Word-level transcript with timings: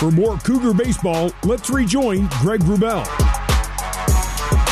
For 0.00 0.10
more 0.10 0.38
Cougar 0.38 0.72
baseball, 0.72 1.30
let's 1.44 1.68
rejoin 1.68 2.26
Greg 2.40 2.60
Wrubell. 2.60 3.06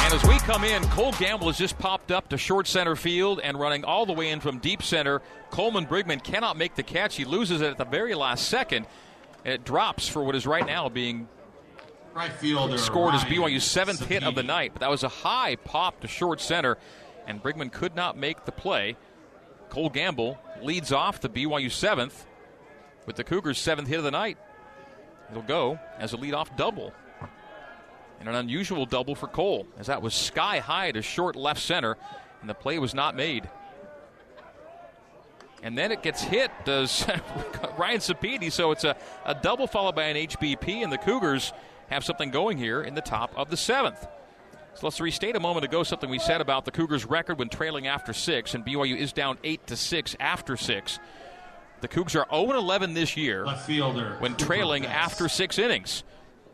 And 0.06 0.14
as 0.14 0.24
we 0.26 0.38
come 0.38 0.64
in, 0.64 0.82
Cole 0.84 1.12
Gamble 1.18 1.48
has 1.48 1.58
just 1.58 1.78
popped 1.78 2.10
up 2.10 2.30
to 2.30 2.38
short 2.38 2.66
center 2.66 2.96
field 2.96 3.38
and 3.44 3.60
running 3.60 3.84
all 3.84 4.06
the 4.06 4.14
way 4.14 4.30
in 4.30 4.40
from 4.40 4.56
deep 4.56 4.82
center. 4.82 5.20
Coleman 5.50 5.84
Brigman 5.84 6.24
cannot 6.24 6.56
make 6.56 6.76
the 6.76 6.82
catch. 6.82 7.16
He 7.16 7.26
loses 7.26 7.60
it 7.60 7.70
at 7.70 7.76
the 7.76 7.84
very 7.84 8.14
last 8.14 8.48
second. 8.48 8.86
And 9.44 9.52
it 9.52 9.66
drops 9.66 10.08
for 10.08 10.24
what 10.24 10.34
is 10.34 10.46
right 10.46 10.64
now 10.66 10.88
being 10.88 11.28
right 12.14 12.32
fielder 12.32 12.78
scored 12.78 13.14
as 13.14 13.22
BYU's 13.24 13.64
seventh 13.64 14.06
hit 14.06 14.22
of 14.22 14.34
the 14.34 14.42
night. 14.42 14.70
But 14.72 14.80
that 14.80 14.90
was 14.90 15.02
a 15.02 15.10
high 15.10 15.56
pop 15.56 16.00
to 16.00 16.08
short 16.08 16.40
center, 16.40 16.78
and 17.26 17.42
Brigman 17.42 17.70
could 17.70 17.94
not 17.94 18.16
make 18.16 18.46
the 18.46 18.52
play. 18.52 18.96
Cole 19.68 19.90
Gamble 19.90 20.38
leads 20.62 20.90
off 20.90 21.20
the 21.20 21.28
BYU 21.28 21.70
seventh 21.70 22.24
with 23.04 23.16
the 23.16 23.24
Cougars' 23.24 23.58
seventh 23.58 23.88
hit 23.88 23.98
of 23.98 24.04
the 24.04 24.10
night. 24.10 24.38
It'll 25.30 25.42
go 25.42 25.78
as 25.98 26.12
a 26.12 26.16
leadoff 26.16 26.56
double. 26.56 26.92
And 28.20 28.28
an 28.28 28.34
unusual 28.34 28.84
double 28.84 29.14
for 29.14 29.28
Cole, 29.28 29.66
as 29.78 29.86
that 29.86 30.02
was 30.02 30.12
sky 30.12 30.58
high 30.58 30.90
to 30.90 31.02
short 31.02 31.36
left 31.36 31.60
center, 31.60 31.96
and 32.40 32.50
the 32.50 32.54
play 32.54 32.78
was 32.78 32.94
not 32.94 33.14
made. 33.14 33.48
And 35.62 35.76
then 35.76 35.92
it 35.92 36.02
gets 36.02 36.22
hit, 36.22 36.50
does 36.64 37.06
Ryan 37.78 37.98
Sapedi. 37.98 38.50
So 38.50 38.70
it's 38.70 38.84
a, 38.84 38.96
a 39.24 39.34
double 39.34 39.66
followed 39.66 39.94
by 39.94 40.04
an 40.04 40.16
HBP, 40.16 40.82
and 40.82 40.92
the 40.92 40.98
Cougars 40.98 41.52
have 41.88 42.04
something 42.04 42.30
going 42.30 42.58
here 42.58 42.82
in 42.82 42.94
the 42.94 43.00
top 43.00 43.32
of 43.36 43.50
the 43.50 43.56
seventh. 43.56 44.06
So 44.74 44.86
let's 44.86 45.00
restate 45.00 45.34
a 45.34 45.40
moment 45.40 45.64
ago 45.64 45.82
something 45.82 46.08
we 46.08 46.20
said 46.20 46.40
about 46.40 46.64
the 46.64 46.70
Cougars' 46.70 47.04
record 47.04 47.38
when 47.38 47.48
trailing 47.48 47.88
after 47.88 48.12
six, 48.12 48.54
and 48.54 48.64
BYU 48.64 48.96
is 48.96 49.12
down 49.12 49.38
eight 49.42 49.66
to 49.66 49.76
six 49.76 50.14
after 50.20 50.56
six. 50.56 51.00
The 51.80 51.88
Cougs 51.88 52.16
are 52.16 52.26
0 52.30 52.58
11 52.58 52.94
this 52.94 53.16
year 53.16 53.44
when 54.18 54.36
trailing 54.36 54.84
after 54.86 55.28
six 55.28 55.58
innings. 55.58 56.02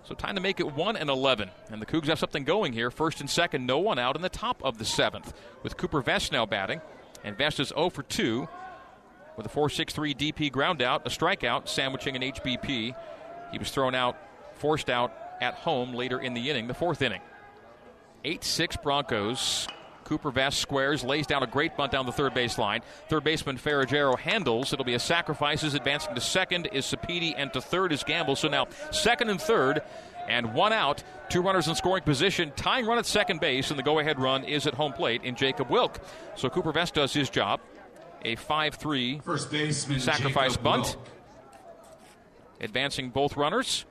So 0.04 0.14
time 0.14 0.34
to 0.34 0.40
make 0.40 0.60
it 0.60 0.70
1 0.70 0.96
and 0.96 1.08
11. 1.08 1.50
And 1.70 1.80
the 1.80 1.86
Cougs 1.86 2.08
have 2.08 2.18
something 2.18 2.44
going 2.44 2.74
here. 2.74 2.90
First 2.90 3.20
and 3.20 3.30
second, 3.30 3.66
no 3.66 3.78
one 3.78 3.98
out 3.98 4.16
in 4.16 4.22
the 4.22 4.28
top 4.28 4.62
of 4.62 4.76
the 4.76 4.84
seventh, 4.84 5.32
with 5.62 5.78
Cooper 5.78 6.02
Vest 6.02 6.30
now 6.30 6.44
batting. 6.44 6.82
And 7.22 7.38
Vest 7.38 7.58
is 7.58 7.68
0 7.68 7.88
for 7.88 8.02
2 8.02 8.46
with 9.36 9.46
a 9.46 9.48
4.63 9.48 10.16
DP 10.16 10.52
ground 10.52 10.82
out, 10.82 11.06
a 11.06 11.10
strikeout, 11.10 11.68
sandwiching 11.68 12.16
an 12.16 12.22
HBP. 12.22 12.94
He 13.50 13.58
was 13.58 13.70
thrown 13.70 13.94
out, 13.94 14.16
forced 14.56 14.90
out 14.90 15.12
at 15.40 15.54
home 15.54 15.94
later 15.94 16.20
in 16.20 16.34
the 16.34 16.50
inning, 16.50 16.66
the 16.68 16.74
fourth 16.74 17.00
inning. 17.02 17.22
8 18.24 18.44
6 18.44 18.76
Broncos. 18.78 19.66
Cooper 20.04 20.30
Vest 20.30 20.58
squares, 20.58 21.02
lays 21.02 21.26
down 21.26 21.42
a 21.42 21.46
great 21.46 21.76
bunt 21.76 21.92
down 21.92 22.06
the 22.06 22.12
third 22.12 22.34
baseline. 22.34 22.82
Third 23.08 23.24
baseman 23.24 23.56
Ferragero 23.56 24.18
handles. 24.18 24.72
It'll 24.72 24.84
be 24.84 24.94
a 24.94 24.98
sacrifices. 24.98 25.74
Advancing 25.74 26.14
to 26.14 26.20
second 26.20 26.66
is 26.72 26.84
Sapedi, 26.84 27.34
and 27.36 27.52
to 27.52 27.60
third 27.60 27.92
is 27.92 28.04
Gamble. 28.04 28.36
So 28.36 28.48
now 28.48 28.66
second 28.90 29.30
and 29.30 29.40
third, 29.40 29.82
and 30.28 30.54
one 30.54 30.72
out. 30.72 31.02
Two 31.28 31.42
runners 31.42 31.68
in 31.68 31.74
scoring 31.74 32.02
position. 32.02 32.52
Tying 32.56 32.86
run 32.86 32.98
at 32.98 33.06
second 33.06 33.40
base, 33.40 33.70
and 33.70 33.78
the 33.78 33.82
go 33.82 33.98
ahead 33.98 34.18
run 34.18 34.44
is 34.44 34.66
at 34.66 34.74
home 34.74 34.92
plate 34.92 35.22
in 35.24 35.34
Jacob 35.34 35.70
Wilk. 35.70 36.00
So 36.36 36.48
Cooper 36.48 36.72
Vest 36.72 36.94
does 36.94 37.12
his 37.12 37.30
job. 37.30 37.60
A 38.26 38.36
5 38.36 38.74
3 38.76 39.20
First 39.20 39.50
baseman 39.50 40.00
sacrifice 40.00 40.52
Jacob 40.52 40.64
bunt. 40.64 40.84
Wilk. 40.84 41.08
Advancing 42.60 43.10
both 43.10 43.36
runners. 43.36 43.84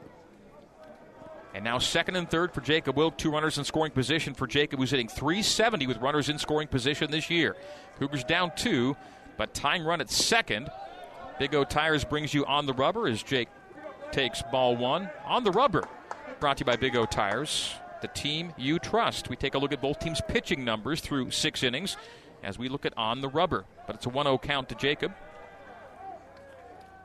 And 1.53 1.63
now 1.63 1.77
second 1.77 2.15
and 2.15 2.29
third 2.29 2.51
for 2.51 2.61
Jacob 2.61 2.97
Wilk, 2.97 3.17
two 3.17 3.31
runners 3.31 3.57
in 3.57 3.63
scoring 3.63 3.91
position 3.91 4.33
for 4.33 4.47
Jacob, 4.47 4.79
who's 4.79 4.89
hitting 4.89 5.07
370 5.07 5.85
with 5.85 5.97
runners 5.97 6.29
in 6.29 6.39
scoring 6.39 6.67
position 6.67 7.11
this 7.11 7.29
year. 7.29 7.55
Cougars 7.99 8.23
down 8.23 8.51
two, 8.55 8.95
but 9.37 9.53
tying 9.53 9.83
run 9.83 10.01
at 10.01 10.09
second. 10.09 10.69
Big 11.37 11.53
O 11.53 11.63
Tires 11.63 12.03
brings 12.03 12.33
you 12.33 12.45
on 12.45 12.65
the 12.65 12.73
rubber 12.73 13.07
as 13.07 13.21
Jake 13.21 13.49
takes 14.11 14.41
ball 14.51 14.75
one 14.75 15.09
on 15.25 15.43
the 15.43 15.51
rubber. 15.51 15.83
Brought 16.39 16.57
to 16.57 16.61
you 16.61 16.65
by 16.65 16.75
Big 16.75 16.95
O 16.95 17.05
Tires, 17.05 17.73
the 18.01 18.07
team 18.07 18.53
you 18.57 18.79
trust. 18.79 19.29
We 19.29 19.35
take 19.35 19.53
a 19.53 19.59
look 19.59 19.71
at 19.71 19.81
both 19.81 19.99
teams' 19.99 20.21
pitching 20.27 20.65
numbers 20.65 21.01
through 21.01 21.31
six 21.31 21.61
innings 21.61 21.97
as 22.44 22.57
we 22.57 22.67
look 22.67 22.85
at 22.85 22.94
on 22.97 23.22
the 23.22 23.29
rubber. 23.29 23.66
But 23.85 23.95
it's 23.95 24.05
a 24.05 24.09
1 24.09 24.25
0 24.25 24.38
count 24.39 24.69
to 24.69 24.75
Jacob. 24.75 25.13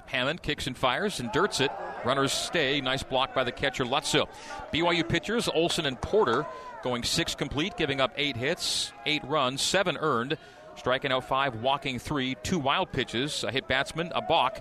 Hammond 0.06 0.43
kicks 0.43 0.67
and 0.67 0.77
fires 0.77 1.21
and 1.21 1.31
dirts 1.33 1.61
it. 1.61 1.71
Runners 2.05 2.33
stay. 2.33 2.81
Nice 2.81 3.03
block 3.03 3.35
by 3.35 3.45
the 3.45 3.53
catcher 3.53 3.85
Lutzo. 3.85 4.29
BYU 4.73 5.09
pitchers 5.09 5.49
Olson 5.49 5.87
and 5.87 6.01
Porter 6.01 6.47
going 6.83 7.03
six 7.03 7.35
complete, 7.35 7.77
giving 7.77 8.01
up 8.01 8.13
eight 8.17 8.37
hits, 8.37 8.93
eight 9.05 9.25
runs, 9.25 9.61
seven 9.61 9.97
earned, 9.99 10.39
striking 10.77 11.13
out 11.13 11.25
five, 11.25 11.63
walking 11.63 11.99
three, 11.99 12.37
two 12.43 12.59
wild 12.59 12.93
pitches, 12.93 13.45
a 13.45 13.51
hit 13.51 13.67
batsman, 13.67 14.13
a 14.15 14.23
balk, 14.23 14.61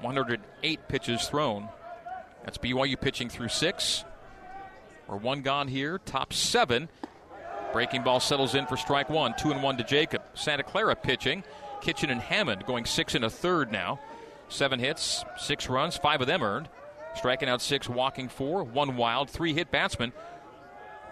108 0.00 0.88
pitches 0.88 1.28
thrown. 1.28 1.68
That's 2.44 2.58
BYU 2.58 3.00
pitching 3.00 3.28
through 3.28 3.48
six. 3.48 4.04
We're 5.08 5.16
one 5.16 5.42
gone 5.42 5.68
here, 5.68 5.98
top 5.98 6.32
seven. 6.32 6.88
Breaking 7.72 8.02
ball 8.02 8.20
settles 8.20 8.54
in 8.54 8.66
for 8.66 8.76
strike 8.76 9.10
one, 9.10 9.34
two 9.36 9.50
and 9.50 9.62
one 9.62 9.76
to 9.78 9.84
Jacob. 9.84 10.22
Santa 10.34 10.62
Clara 10.62 10.96
pitching. 10.96 11.44
Kitchen 11.80 12.10
and 12.10 12.20
Hammond 12.20 12.64
going 12.64 12.84
six 12.84 13.14
and 13.14 13.24
a 13.24 13.30
third 13.30 13.70
now. 13.70 14.00
Seven 14.48 14.78
hits, 14.78 15.24
six 15.38 15.68
runs, 15.68 15.96
five 15.96 16.20
of 16.20 16.26
them 16.26 16.42
earned. 16.42 16.68
Striking 17.14 17.48
out 17.48 17.62
six, 17.62 17.88
walking 17.88 18.28
four, 18.28 18.62
one 18.62 18.96
wild, 18.96 19.30
three 19.30 19.54
hit 19.54 19.70
batsman. 19.70 20.12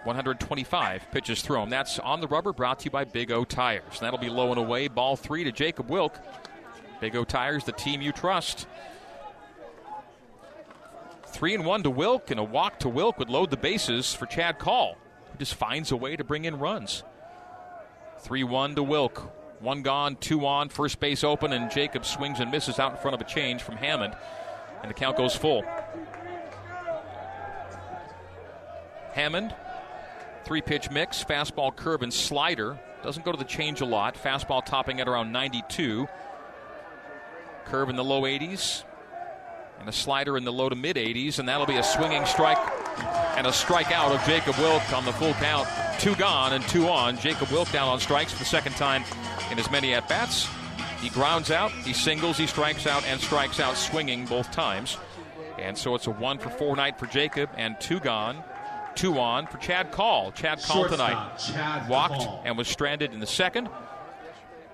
125 0.03 1.11
pitches 1.11 1.41
thrown. 1.41 1.69
That's 1.69 1.97
on 1.97 2.21
the 2.21 2.27
rubber, 2.27 2.53
brought 2.53 2.79
to 2.79 2.85
you 2.85 2.91
by 2.91 3.05
Big 3.05 3.31
O 3.31 3.43
Tires. 3.43 3.99
That'll 3.99 4.19
be 4.19 4.29
low 4.29 4.51
and 4.51 4.59
away. 4.59 4.87
Ball 4.87 5.15
three 5.15 5.43
to 5.43 5.51
Jacob 5.51 5.89
Wilk. 5.89 6.19
Big 7.01 7.15
O 7.15 7.23
Tires, 7.23 7.63
the 7.63 7.71
team 7.71 8.01
you 8.01 8.11
trust. 8.11 8.67
Three 11.27 11.55
and 11.55 11.65
one 11.65 11.81
to 11.83 11.89
Wilk, 11.89 12.29
and 12.29 12.39
a 12.39 12.43
walk 12.43 12.79
to 12.81 12.89
Wilk 12.89 13.17
would 13.17 13.29
load 13.29 13.49
the 13.49 13.57
bases 13.57 14.13
for 14.13 14.27
Chad 14.27 14.59
Call, 14.59 14.95
who 15.31 15.37
just 15.39 15.55
finds 15.55 15.91
a 15.91 15.97
way 15.97 16.15
to 16.15 16.23
bring 16.23 16.45
in 16.45 16.59
runs. 16.59 17.03
3 18.19 18.43
1 18.43 18.75
to 18.75 18.83
Wilk. 18.83 19.31
One 19.59 19.81
gone, 19.81 20.17
two 20.17 20.45
on, 20.45 20.69
first 20.69 20.99
base 20.99 21.23
open, 21.23 21.53
and 21.53 21.71
Jacob 21.71 22.05
swings 22.05 22.39
and 22.39 22.51
misses 22.51 22.79
out 22.79 22.91
in 22.91 22.97
front 22.97 23.15
of 23.15 23.21
a 23.21 23.23
change 23.23 23.63
from 23.63 23.77
Hammond, 23.77 24.15
and 24.81 24.89
the 24.89 24.93
count 24.93 25.17
goes 25.17 25.35
full. 25.35 25.63
Hammond, 29.13 29.55
three 30.43 30.61
pitch 30.61 30.91
mix, 30.91 31.23
fastball, 31.23 31.75
curve, 31.75 32.01
and 32.01 32.13
slider. 32.13 32.77
Doesn't 33.01 33.23
go 33.23 33.31
to 33.31 33.37
the 33.37 33.45
change 33.45 33.81
a 33.81 33.85
lot. 33.85 34.15
Fastball 34.15 34.65
topping 34.65 34.99
at 34.99 35.07
around 35.07 35.31
92. 35.31 36.07
Curve 37.65 37.89
in 37.89 37.95
the 37.95 38.03
low 38.03 38.23
80s. 38.23 38.83
And 39.79 39.87
a 39.87 39.91
slider 39.91 40.37
in 40.37 40.43
the 40.43 40.51
low 40.51 40.69
to 40.69 40.75
mid 40.75 40.95
80s. 40.95 41.39
And 41.39 41.47
that'll 41.47 41.65
be 41.65 41.77
a 41.77 41.83
swinging 41.83 42.25
strike 42.25 42.57
and 43.37 43.47
a 43.47 43.51
strikeout 43.51 44.13
of 44.13 44.25
Jacob 44.25 44.57
Wilk 44.57 44.91
on 44.91 45.05
the 45.05 45.13
full 45.13 45.33
count. 45.33 45.67
Two 45.99 46.15
gone 46.15 46.53
and 46.53 46.63
two 46.67 46.87
on. 46.87 47.17
Jacob 47.17 47.49
Wilk 47.49 47.71
down 47.71 47.87
on 47.87 47.99
strikes 47.99 48.31
for 48.33 48.39
the 48.39 48.45
second 48.45 48.73
time 48.73 49.03
in 49.51 49.57
as 49.57 49.69
many 49.71 49.93
at 49.93 50.07
bats. 50.07 50.47
He 51.01 51.09
grounds 51.09 51.51
out, 51.51 51.71
he 51.71 51.93
singles, 51.93 52.37
he 52.37 52.47
strikes 52.47 52.85
out, 52.87 53.05
and 53.05 53.19
strikes 53.19 53.59
out 53.59 53.75
swinging 53.75 54.25
both 54.25 54.51
times. 54.51 54.97
And 55.57 55.77
so 55.77 55.95
it's 55.95 56.07
a 56.07 56.11
one 56.11 56.37
for 56.37 56.49
four 56.49 56.75
night 56.75 56.99
for 56.99 57.05
Jacob, 57.07 57.49
and 57.57 57.79
two 57.79 57.99
gone, 57.99 58.43
two 58.95 59.17
on 59.19 59.47
for 59.47 59.57
Chad 59.57 59.91
Call. 59.91 60.31
Chad 60.31 60.61
Call 60.61 60.87
tonight 60.87 61.37
Chad 61.37 61.89
walked 61.89 62.15
Call. 62.15 62.41
and 62.45 62.57
was 62.57 62.67
stranded 62.67 63.13
in 63.13 63.19
the 63.19 63.27
second. 63.27 63.69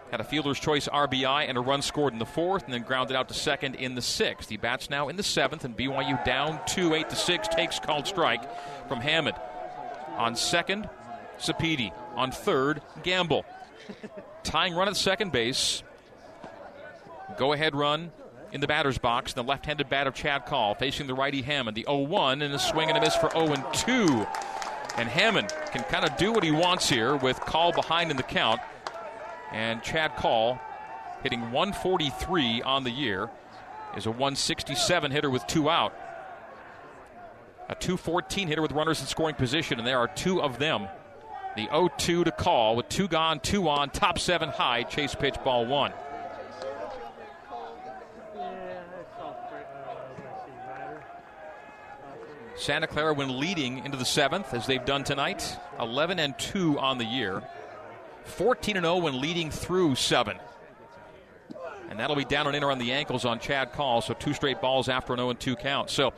Had 0.10 0.20
a 0.20 0.26
fielder's 0.26 0.60
choice 0.60 0.88
RBI 0.90 1.48
and 1.48 1.58
a 1.58 1.62
run 1.62 1.82
scored 1.82 2.12
in 2.14 2.20
the 2.20 2.26
fourth, 2.26 2.66
and 2.66 2.74
then 2.74 2.82
grounded 2.84 3.16
out 3.16 3.30
to 3.30 3.34
second 3.34 3.76
in 3.76 3.96
the 3.96 4.02
sixth. 4.02 4.50
He 4.50 4.58
bats 4.58 4.90
now 4.90 5.08
in 5.08 5.16
the 5.16 5.24
seventh, 5.24 5.64
and 5.64 5.78
BYU 5.78 6.24
down 6.26 6.60
two, 6.68 6.94
eight 6.94 7.10
to 7.10 7.16
six, 7.16 7.48
takes 7.48 7.80
called 7.80 8.06
strike 8.08 8.44
from 8.90 9.00
Hammond. 9.00 9.38
On 10.18 10.36
second, 10.36 10.90
Sapedi. 11.42 11.92
On 12.16 12.32
third, 12.32 12.82
Gamble. 13.04 13.46
Tying 14.44 14.74
run 14.74 14.88
at 14.88 14.96
second 14.96 15.32
base. 15.32 15.84
Go 17.38 17.54
ahead 17.54 17.76
run 17.76 18.12
in 18.52 18.62
the 18.62 18.68
batter's 18.68 18.98
box. 18.98 19.34
The 19.34 19.44
left 19.44 19.66
handed 19.66 19.90
bat 19.90 20.08
of 20.08 20.14
Chad 20.14 20.46
Call 20.46 20.76
facing 20.76 21.08
the 21.08 21.14
righty 21.14 21.42
Hammond. 21.42 21.76
The 21.76 21.86
0 21.88 22.00
1 22.00 22.42
and 22.42 22.54
a 22.54 22.60
swing 22.60 22.90
and 22.90 22.98
a 22.98 23.02
miss 23.02 23.16
for 23.16 23.30
0 23.32 23.56
2. 23.74 24.28
And 24.98 25.08
Hammond 25.08 25.54
can 25.72 25.84
kind 25.84 26.06
of 26.06 26.18
do 26.18 26.34
what 26.34 26.44
he 26.44 26.52
wants 26.52 26.90
here 26.90 27.16
with 27.16 27.40
Call 27.40 27.72
behind 27.72 28.12
in 28.12 28.18
the 28.18 28.24
count. 28.24 28.60
And 29.52 29.82
Chad 29.82 30.16
Call 30.18 30.60
hitting 31.24 31.52
143 31.52 32.62
on 32.62 32.84
the 32.84 32.92
year 32.92 33.30
is 33.96 34.06
a 34.06 34.12
167 34.12 35.12
hitter 35.12 35.30
with 35.30 35.46
two 35.48 35.70
out. 35.70 35.94
A 37.70 37.76
214 37.76 38.48
hitter 38.48 38.62
with 38.62 38.72
runners 38.72 39.00
in 39.00 39.08
scoring 39.08 39.36
position, 39.36 39.78
and 39.80 39.88
there 39.88 40.00
are 40.00 40.08
two 40.08 40.42
of 40.42 40.60
them. 40.60 40.88
The 41.56 41.66
0 41.66 41.90
2 41.98 42.24
to 42.24 42.32
call 42.32 42.76
with 42.76 42.88
two 42.88 43.08
gone, 43.08 43.40
two 43.40 43.68
on, 43.68 43.90
top 43.90 44.20
seven 44.20 44.50
high, 44.50 44.84
chase 44.84 45.16
pitch 45.16 45.36
ball 45.44 45.66
one. 45.66 45.92
Santa 52.62 52.86
Clara 52.86 53.14
when 53.14 53.40
leading 53.40 53.84
into 53.86 53.98
the 53.98 54.06
seventh, 54.06 54.54
as 54.54 54.68
they've 54.68 54.86
done 54.86 55.04
tonight, 55.04 55.58
11 55.80 56.20
and 56.20 56.38
2 56.38 56.78
on 56.78 57.00
the 57.00 57.06
year, 57.06 57.42
14 58.26 58.78
and 58.78 58.86
0 58.86 58.98
when 58.98 59.20
leading 59.20 59.50
through 59.50 59.96
seven. 59.96 60.38
And 61.90 62.00
that'll 62.00 62.16
be 62.16 62.24
down 62.24 62.48
and 62.48 62.56
in 62.56 62.64
around 62.64 62.80
the 62.80 62.92
ankles 62.94 63.26
on 63.26 63.40
Chad 63.40 63.74
Call, 63.74 64.02
so 64.02 64.14
two 64.14 64.34
straight 64.34 64.62
balls 64.62 64.90
after 64.90 65.12
an 65.12 65.18
0 65.18 65.32
and 65.32 65.40
2 65.40 65.56
count. 65.56 65.90
So 65.90 66.14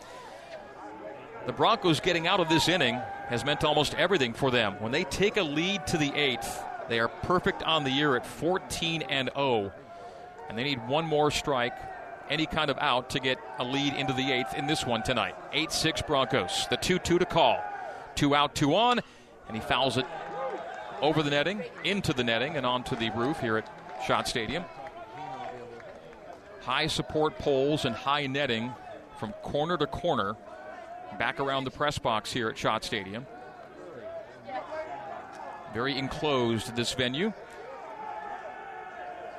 The 1.48 1.54
Broncos 1.54 2.02
getting 2.02 2.28
out 2.28 2.40
of 2.40 2.50
this 2.50 2.68
inning 2.68 3.02
has 3.34 3.44
meant 3.44 3.64
almost 3.64 3.96
everything 3.96 4.32
for 4.32 4.52
them. 4.52 4.76
When 4.80 4.92
they 4.92 5.04
take 5.06 5.38
a 5.38 5.44
lead 5.44 5.88
to 5.88 5.98
the 5.98 6.14
eighth, 6.14 6.64
they 6.88 7.00
are 7.00 7.08
perfect 7.08 7.64
on 7.64 7.84
the 7.84 7.90
year 7.90 8.16
at 8.16 8.26
14 8.26 9.02
and 9.04 9.32
0. 9.36 9.72
And 10.48 10.58
they 10.58 10.64
need 10.64 10.88
one 10.88 11.06
more 11.06 11.32
strike, 11.32 11.74
any 12.30 12.46
kind 12.46 12.70
of 12.70 12.78
out, 12.78 13.10
to 13.12 13.20
get 13.20 13.40
a 13.58 13.64
lead 13.64 13.96
into 13.96 14.14
the 14.14 14.32
eighth 14.32 14.54
in 14.54 14.68
this 14.68 14.86
one 14.86 15.02
tonight. 15.02 15.36
8 15.52 15.72
6 15.72 16.04
Broncos. 16.04 16.68
The 16.70 16.78
2 16.78 17.00
2 17.00 17.20
to 17.20 17.26
call. 17.26 17.60
Two 18.14 18.36
out, 18.36 18.54
two 18.54 18.76
on, 18.76 19.00
and 19.48 19.58
he 19.58 19.62
fouls 19.62 19.98
it 19.98 20.06
over 21.02 21.24
the 21.24 21.32
netting, 21.32 21.64
into 21.84 22.14
the 22.14 22.24
netting, 22.24 22.56
and 22.56 22.68
onto 22.68 22.96
the 22.96 23.10
roof 23.12 23.40
here 23.40 23.58
at 23.58 23.68
Schott 24.06 24.28
Stadium. 24.28 24.64
High 26.62 26.86
support 26.86 27.40
poles 27.40 27.86
and 27.86 27.96
high 27.96 28.28
netting 28.28 28.72
from 29.18 29.34
corner 29.42 29.76
to 29.78 29.88
corner 29.88 30.36
back 31.18 31.40
around 31.40 31.64
the 31.64 31.72
press 31.72 31.98
box 31.98 32.32
here 32.32 32.50
at 32.50 32.58
Schott 32.58 32.84
Stadium. 32.84 33.26
Very 35.74 35.98
enclosed, 35.98 36.76
this 36.76 36.94
venue. 36.94 37.34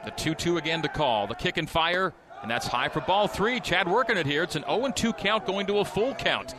The 0.04 0.10
2 0.10 0.34
2 0.34 0.58
again 0.58 0.82
to 0.82 0.88
call. 0.88 1.26
The 1.26 1.34
kick 1.34 1.56
and 1.56 1.70
fire, 1.70 2.12
and 2.42 2.50
that's 2.50 2.66
high 2.66 2.88
for 2.88 3.00
ball 3.00 3.28
three. 3.28 3.60
Chad 3.60 3.88
working 3.88 4.16
it 4.16 4.26
here. 4.26 4.42
It's 4.42 4.56
an 4.56 4.64
0 4.64 4.92
2 4.94 5.12
count 5.12 5.46
going 5.46 5.66
to 5.68 5.78
a 5.78 5.84
full 5.84 6.14
count. 6.14 6.54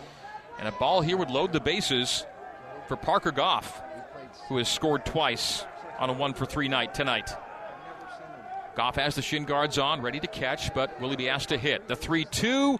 And 0.58 0.68
a 0.68 0.72
ball 0.72 1.02
here 1.02 1.18
would 1.18 1.30
load 1.30 1.52
the 1.52 1.60
bases 1.60 2.26
for 2.88 2.96
Parker 2.96 3.32
Goff, 3.32 3.82
who 4.48 4.58
has 4.58 4.70
scored 4.70 5.06
twice 5.06 5.66
on 6.00 6.10
a 6.10 6.14
1 6.14 6.34
for 6.34 6.46
3 6.46 6.68
night 6.70 6.94
tonight. 6.94 7.32
Goff 8.76 8.96
has 8.96 9.16
the 9.16 9.22
shin 9.22 9.46
guards 9.46 9.78
on, 9.78 10.02
ready 10.02 10.20
to 10.20 10.28
catch, 10.28 10.74
but 10.74 11.00
will 11.00 11.10
he 11.10 11.16
be 11.16 11.30
asked 11.30 11.50
to 11.50 11.58
hit? 11.58 11.88
The 11.88 11.96
3 11.96 12.26
2 12.26 12.80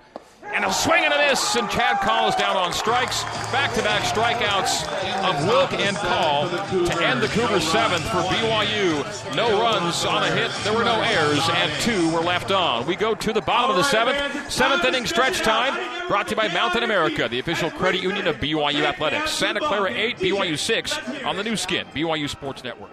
and 0.54 0.64
a 0.64 0.72
swing 0.72 1.04
and 1.04 1.14
a 1.14 1.18
miss, 1.18 1.56
and 1.56 1.70
Chad 1.70 2.00
Call 2.02 2.30
is 2.30 2.36
down 2.36 2.56
on 2.56 2.74
strikes. 2.74 3.24
Back 3.52 3.74
to 3.74 3.82
back 3.84 4.04
strikeouts 4.04 4.88
of 5.24 5.48
Wilk 5.48 5.74
and 5.74 5.96
Call 5.98 6.50
to 6.50 7.06
end 7.06 7.22
the 7.22 7.28
Cougars 7.28 7.68
seventh 7.68 8.04
for 8.06 8.22
BYU. 8.24 9.36
No 9.36 9.62
runs 9.62 10.06
on 10.06 10.24
a 10.24 10.32
hit, 10.32 10.52
there 10.64 10.74
were 10.74 10.84
no 10.84 11.02
errors, 11.02 11.48
and 11.50 11.72
two 11.82 12.10
were 12.12 12.22
left 12.22 12.52
on. 12.52 12.86
We 12.86 12.96
go 12.96 13.16
to 13.16 13.34
the 13.34 13.42
bottom 13.42 13.72
of 13.72 13.78
the 13.78 13.84
seventh. 13.84 14.52
Seventh 14.52 14.86
inning 14.86 15.06
stretch 15.06 15.40
time, 15.40 15.74
brought 16.08 16.28
to 16.28 16.32
you 16.32 16.38
by 16.38 16.48
Mountain 16.50 16.84
America, 16.84 17.28
the 17.30 17.40
official 17.40 17.70
credit 17.72 18.02
union 18.02 18.28
of 18.28 18.38
BYU 18.38 18.86
Athletics. 18.86 19.32
Santa 19.32 19.60
Clara 19.60 19.92
8, 19.92 20.18
BYU 20.18 20.58
6 20.58 21.24
on 21.26 21.36
the 21.36 21.44
Nu 21.44 21.56
Skin, 21.56 21.86
BYU 21.94 22.30
Sports 22.30 22.64
Network. 22.64 22.92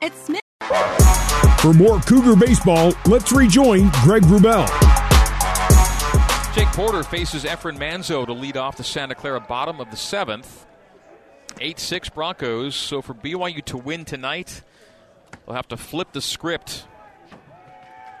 It's 0.00 0.20
Smith. 0.24 0.40
For 1.60 1.72
more 1.72 2.00
Cougar 2.00 2.36
baseball, 2.36 2.92
let's 3.06 3.30
rejoin 3.32 3.90
Greg 4.02 4.22
Wrubell. 4.22 5.01
Porter 6.72 7.02
faces 7.02 7.44
Efren 7.44 7.76
Manzo 7.76 8.24
to 8.24 8.32
lead 8.32 8.56
off 8.56 8.78
the 8.78 8.82
Santa 8.82 9.14
Clara 9.14 9.40
bottom 9.40 9.78
of 9.78 9.90
the 9.90 9.96
seventh. 9.96 10.64
8 11.60 11.78
6 11.78 12.08
Broncos. 12.08 12.74
So 12.74 13.02
for 13.02 13.12
BYU 13.12 13.62
to 13.66 13.76
win 13.76 14.06
tonight, 14.06 14.62
they'll 15.44 15.54
have 15.54 15.68
to 15.68 15.76
flip 15.76 16.12
the 16.12 16.22
script 16.22 16.86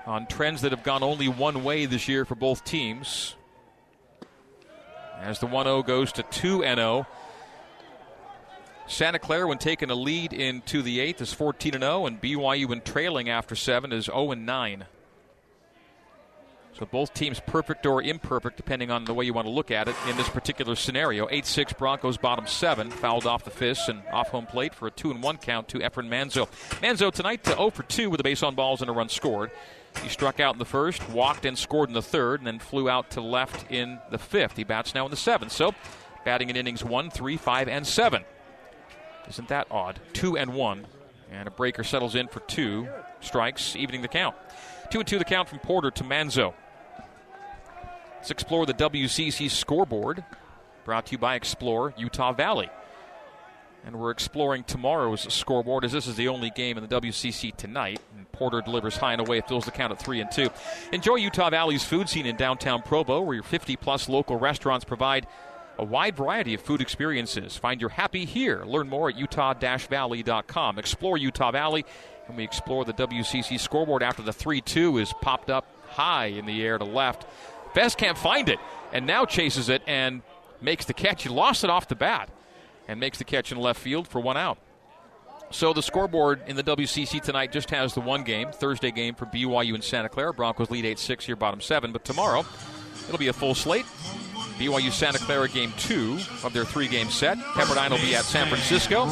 on 0.04 0.26
trends 0.26 0.60
that 0.60 0.72
have 0.72 0.82
gone 0.82 1.02
only 1.02 1.28
one 1.28 1.64
way 1.64 1.86
this 1.86 2.08
year 2.08 2.26
for 2.26 2.34
both 2.34 2.62
teams. 2.62 3.36
As 5.18 5.38
the 5.38 5.46
1 5.46 5.64
0 5.64 5.82
goes 5.82 6.12
to 6.12 6.22
2 6.22 6.58
0. 6.58 7.06
Santa 8.86 9.18
Clara, 9.18 9.48
when 9.48 9.56
taking 9.56 9.88
a 9.90 9.94
lead 9.94 10.34
into 10.34 10.82
the 10.82 11.00
eighth, 11.00 11.22
is 11.22 11.32
14 11.32 11.72
0, 11.72 12.04
and 12.04 12.18
oh, 12.18 12.20
BYU, 12.22 12.68
when 12.68 12.82
trailing 12.82 13.30
after 13.30 13.56
seven, 13.56 13.94
is 13.94 14.06
0 14.06 14.34
9. 14.34 14.84
So 16.74 16.86
both 16.86 17.12
teams 17.12 17.38
perfect 17.38 17.84
or 17.84 18.02
imperfect, 18.02 18.56
depending 18.56 18.90
on 18.90 19.04
the 19.04 19.12
way 19.12 19.26
you 19.26 19.34
want 19.34 19.46
to 19.46 19.52
look 19.52 19.70
at 19.70 19.88
it 19.88 19.96
in 20.08 20.16
this 20.16 20.28
particular 20.28 20.74
scenario. 20.74 21.28
8 21.30 21.44
6 21.44 21.72
Broncos 21.74 22.16
bottom 22.16 22.46
seven, 22.46 22.90
fouled 22.90 23.26
off 23.26 23.44
the 23.44 23.50
fists 23.50 23.88
and 23.88 24.02
off 24.10 24.28
home 24.30 24.46
plate 24.46 24.74
for 24.74 24.86
a 24.86 24.90
2 24.90 25.10
and 25.10 25.22
1 25.22 25.36
count 25.38 25.68
to 25.68 25.78
Efren 25.78 26.08
Manzo. 26.08 26.48
Manzo 26.80 27.12
tonight 27.12 27.44
to 27.44 27.50
0 27.50 27.70
for 27.70 27.82
2 27.82 28.08
with 28.08 28.20
a 28.20 28.22
base 28.22 28.42
on 28.42 28.54
balls 28.54 28.80
and 28.80 28.88
a 28.88 28.92
run 28.92 29.10
scored. 29.10 29.50
He 30.02 30.08
struck 30.08 30.40
out 30.40 30.54
in 30.54 30.58
the 30.58 30.64
first, 30.64 31.06
walked 31.10 31.44
and 31.44 31.58
scored 31.58 31.90
in 31.90 31.94
the 31.94 32.02
third, 32.02 32.40
and 32.40 32.46
then 32.46 32.58
flew 32.58 32.88
out 32.88 33.10
to 33.10 33.20
left 33.20 33.70
in 33.70 33.98
the 34.10 34.18
fifth. 34.18 34.56
He 34.56 34.64
bats 34.64 34.94
now 34.94 35.04
in 35.04 35.10
the 35.10 35.16
seventh. 35.16 35.52
So 35.52 35.74
batting 36.24 36.48
in 36.48 36.56
innings 36.56 36.82
1, 36.82 37.10
3, 37.10 37.36
5, 37.36 37.68
and 37.68 37.86
7. 37.86 38.24
Isn't 39.28 39.48
that 39.48 39.66
odd? 39.70 40.00
2 40.14 40.38
and 40.38 40.54
1. 40.54 40.86
And 41.30 41.48
a 41.48 41.50
breaker 41.50 41.84
settles 41.84 42.14
in 42.14 42.28
for 42.28 42.40
two 42.40 42.88
strikes, 43.20 43.76
evening 43.76 44.02
the 44.02 44.08
count. 44.08 44.36
2 44.92 44.98
and 44.98 45.08
2 45.08 45.18
the 45.18 45.24
count 45.24 45.48
from 45.48 45.58
Porter 45.58 45.90
to 45.90 46.04
Manzo. 46.04 46.52
Let's 48.16 48.30
explore 48.30 48.66
the 48.66 48.74
WCC 48.74 49.50
scoreboard, 49.50 50.22
brought 50.84 51.06
to 51.06 51.12
you 51.12 51.18
by 51.18 51.34
Explore 51.34 51.94
Utah 51.96 52.32
Valley. 52.34 52.68
And 53.86 53.98
we're 53.98 54.10
exploring 54.10 54.64
tomorrow's 54.64 55.32
scoreboard 55.32 55.86
as 55.86 55.92
this 55.92 56.06
is 56.06 56.16
the 56.16 56.28
only 56.28 56.50
game 56.50 56.76
in 56.76 56.86
the 56.86 57.00
WCC 57.00 57.56
tonight. 57.56 58.00
And 58.14 58.30
Porter 58.32 58.60
delivers 58.60 58.98
high 58.98 59.12
and 59.12 59.26
away, 59.26 59.40
fills 59.40 59.64
the 59.64 59.70
count 59.70 59.92
at 59.92 59.98
3 59.98 60.20
and 60.20 60.30
2. 60.30 60.50
Enjoy 60.92 61.14
Utah 61.14 61.48
Valley's 61.48 61.82
food 61.82 62.10
scene 62.10 62.26
in 62.26 62.36
downtown 62.36 62.82
Provo, 62.82 63.22
where 63.22 63.34
your 63.34 63.44
50 63.44 63.76
plus 63.76 64.10
local 64.10 64.38
restaurants 64.38 64.84
provide 64.84 65.26
a 65.78 65.84
wide 65.84 66.16
variety 66.16 66.52
of 66.52 66.60
food 66.60 66.82
experiences. 66.82 67.56
Find 67.56 67.80
your 67.80 67.90
happy 67.90 68.26
here. 68.26 68.62
Learn 68.66 68.90
more 68.90 69.08
at 69.08 69.16
utah 69.16 69.54
valley.com. 69.54 70.78
Explore 70.78 71.16
Utah 71.16 71.50
Valley, 71.50 71.86
and 72.28 72.36
we 72.36 72.44
explore 72.44 72.84
the 72.84 72.92
WCC 72.92 73.58
scoreboard 73.58 74.02
after 74.02 74.22
the 74.22 74.32
3 74.32 74.60
2 74.60 74.98
is 74.98 75.12
popped 75.20 75.50
up 75.50 75.66
high 75.88 76.26
in 76.26 76.46
the 76.46 76.62
air 76.64 76.78
to 76.78 76.84
left. 76.84 77.26
Vest 77.74 77.98
can't 77.98 78.18
find 78.18 78.48
it 78.48 78.58
and 78.92 79.06
now 79.06 79.24
chases 79.24 79.68
it 79.68 79.82
and 79.86 80.22
makes 80.60 80.84
the 80.84 80.94
catch. 80.94 81.22
He 81.22 81.28
lost 81.28 81.64
it 81.64 81.70
off 81.70 81.88
the 81.88 81.94
bat 81.94 82.28
and 82.88 83.00
makes 83.00 83.18
the 83.18 83.24
catch 83.24 83.52
in 83.52 83.58
left 83.58 83.80
field 83.80 84.08
for 84.08 84.20
one 84.20 84.36
out. 84.36 84.58
So 85.50 85.74
the 85.74 85.82
scoreboard 85.82 86.40
in 86.46 86.56
the 86.56 86.62
WCC 86.62 87.20
tonight 87.20 87.52
just 87.52 87.70
has 87.70 87.92
the 87.92 88.00
one 88.00 88.24
game, 88.24 88.52
Thursday 88.52 88.90
game 88.90 89.14
for 89.14 89.26
BYU 89.26 89.74
and 89.74 89.84
Santa 89.84 90.08
Clara. 90.08 90.32
Broncos 90.32 90.70
lead 90.70 90.86
8 90.86 90.98
6 90.98 91.26
here, 91.26 91.36
bottom 91.36 91.60
seven. 91.60 91.92
But 91.92 92.04
tomorrow, 92.04 92.44
it'll 93.06 93.18
be 93.18 93.28
a 93.28 93.34
full 93.34 93.54
slate. 93.54 93.84
BYU 94.54 94.90
Santa 94.92 95.18
Clara 95.18 95.48
game 95.48 95.72
two 95.78 96.18
of 96.44 96.52
their 96.52 96.64
three 96.64 96.88
game 96.88 97.08
set. 97.10 97.38
Pepperdine 97.38 97.90
will 97.90 97.98
be 97.98 98.14
at 98.14 98.24
San 98.24 98.48
Francisco, 98.48 99.06